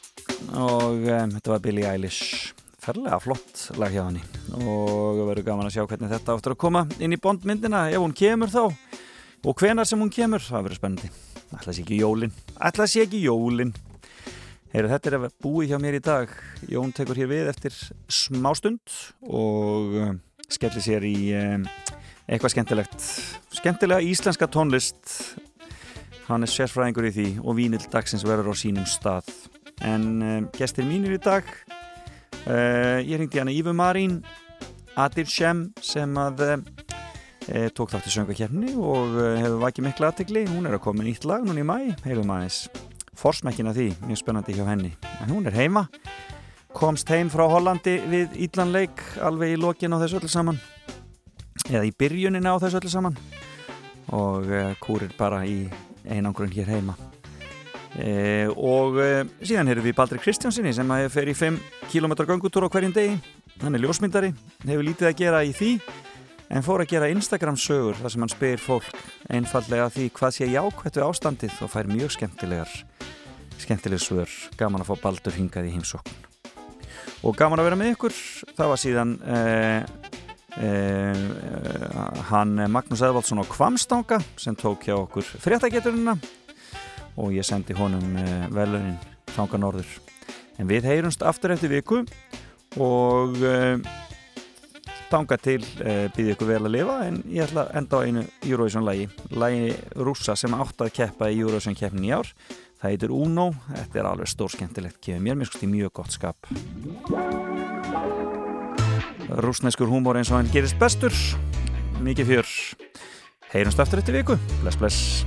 [0.53, 2.51] og um, þetta var Billie Eilish.
[2.84, 4.22] Ferlega flott lag hjá henni.
[4.59, 8.13] Og verður gaman að sjá hvernig þetta áttur að koma inn í bondmyndina ef hún
[8.13, 8.61] kemur þá.
[9.41, 11.09] Og hvenar sem hún kemur, það verður spennandi.
[11.55, 12.38] Ætla sé ekki jólin.
[12.69, 13.73] Ætla sé ekki jólin.
[14.76, 16.38] Heyru, þetta er að búi hjá mér í dag.
[16.69, 19.97] Jón tekur hér við eftir smástund og
[20.45, 21.65] skellir sér í um,
[22.30, 23.11] eitthvað skemmtilegt.
[23.63, 25.17] Skemmtilega íslenska tónlist
[26.27, 29.30] hann er sérfræðingur í því og vínild dagsins verður á sínum stað.
[29.85, 31.45] En um, gestir mínir í dag
[32.47, 34.22] uh, ég ringdi hana Ífu Marín
[34.95, 40.45] Adir Shem sem að uh, tók þátt í söngakefni og uh, hefur vakið miklu aðtegli
[40.53, 42.65] hún er að koma nýtt lag núna í mæ heilum aðeins.
[43.15, 44.91] Forsmekkin af því, mjög spennandi hjá henni.
[45.23, 45.85] En hún er heima
[46.76, 50.57] komst heim frá Hollandi við Ídlanleik alveg í lokin á þessu öllu saman.
[51.69, 53.15] Eða í byrjunin á þessu öllu saman.
[54.11, 54.52] Og
[54.84, 55.64] kúrir bara í
[56.11, 56.95] einangrun hér heima.
[57.95, 59.10] E, og e,
[59.40, 61.60] síðan erum við Baldur Kristjánsinni sem fer í 5
[61.94, 63.15] km gangutúr á hverjum degi.
[63.61, 64.34] Hann er ljósmyndari,
[64.65, 65.77] hefur lítið að gera í því
[66.52, 68.90] en fór að gera Instagram sögur þar sem hann spyr fólk
[69.34, 72.76] einfallega því hvað sé jákvættu ástandið og fær mjög skemmtilegar
[73.61, 76.23] skemmtileg svör, gaman að fá Baldur hingað í heimsókn.
[77.26, 78.15] Og gaman að vera með ykkur.
[78.57, 79.88] Það var síðan eh,
[82.30, 86.15] hann Magnús Eðvaldsson á Kvamstanga sem tók hjá okkur fréttageturina
[87.15, 88.98] og ég sendi honum eh, velunin
[89.36, 89.91] þanga norður.
[90.60, 92.03] En við heyrumst aftur eftir viku
[92.82, 93.80] og eh,
[95.11, 98.26] tanga til eh, býði ykkur vel að lifa en ég ætla að enda á einu
[98.44, 99.10] Eurovision lagi.
[99.32, 102.32] Lagi rúsa sem átt að keppa í Eurovision keppnin í ár.
[102.82, 107.64] Það heitir Uno, þetta er alveg stór skemmtilegt kemur mér mjög skusti mjög gott skap
[109.30, 111.14] rúsneskur húmor eins og hann gerist bestur.
[112.03, 112.47] Mikið fjör.
[113.53, 115.26] Heyrumst aftur eftir viku, bless bless.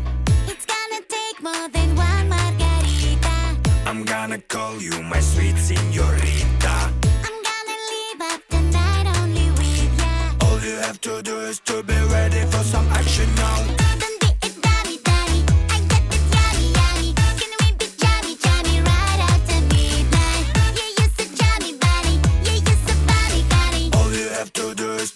[3.88, 6.92] I'm gonna call you my sweet señorita.
[7.24, 10.46] I'm gonna live up the night only with ya.
[10.46, 13.78] All you have to do is to be ready for some action now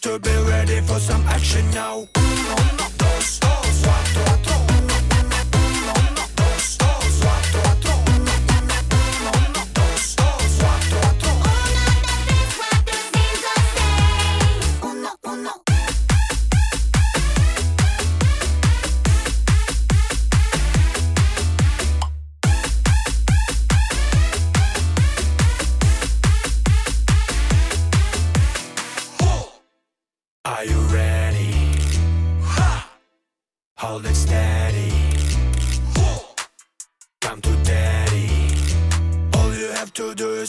[0.03, 2.09] to be ready for some action now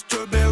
[0.02, 0.43] have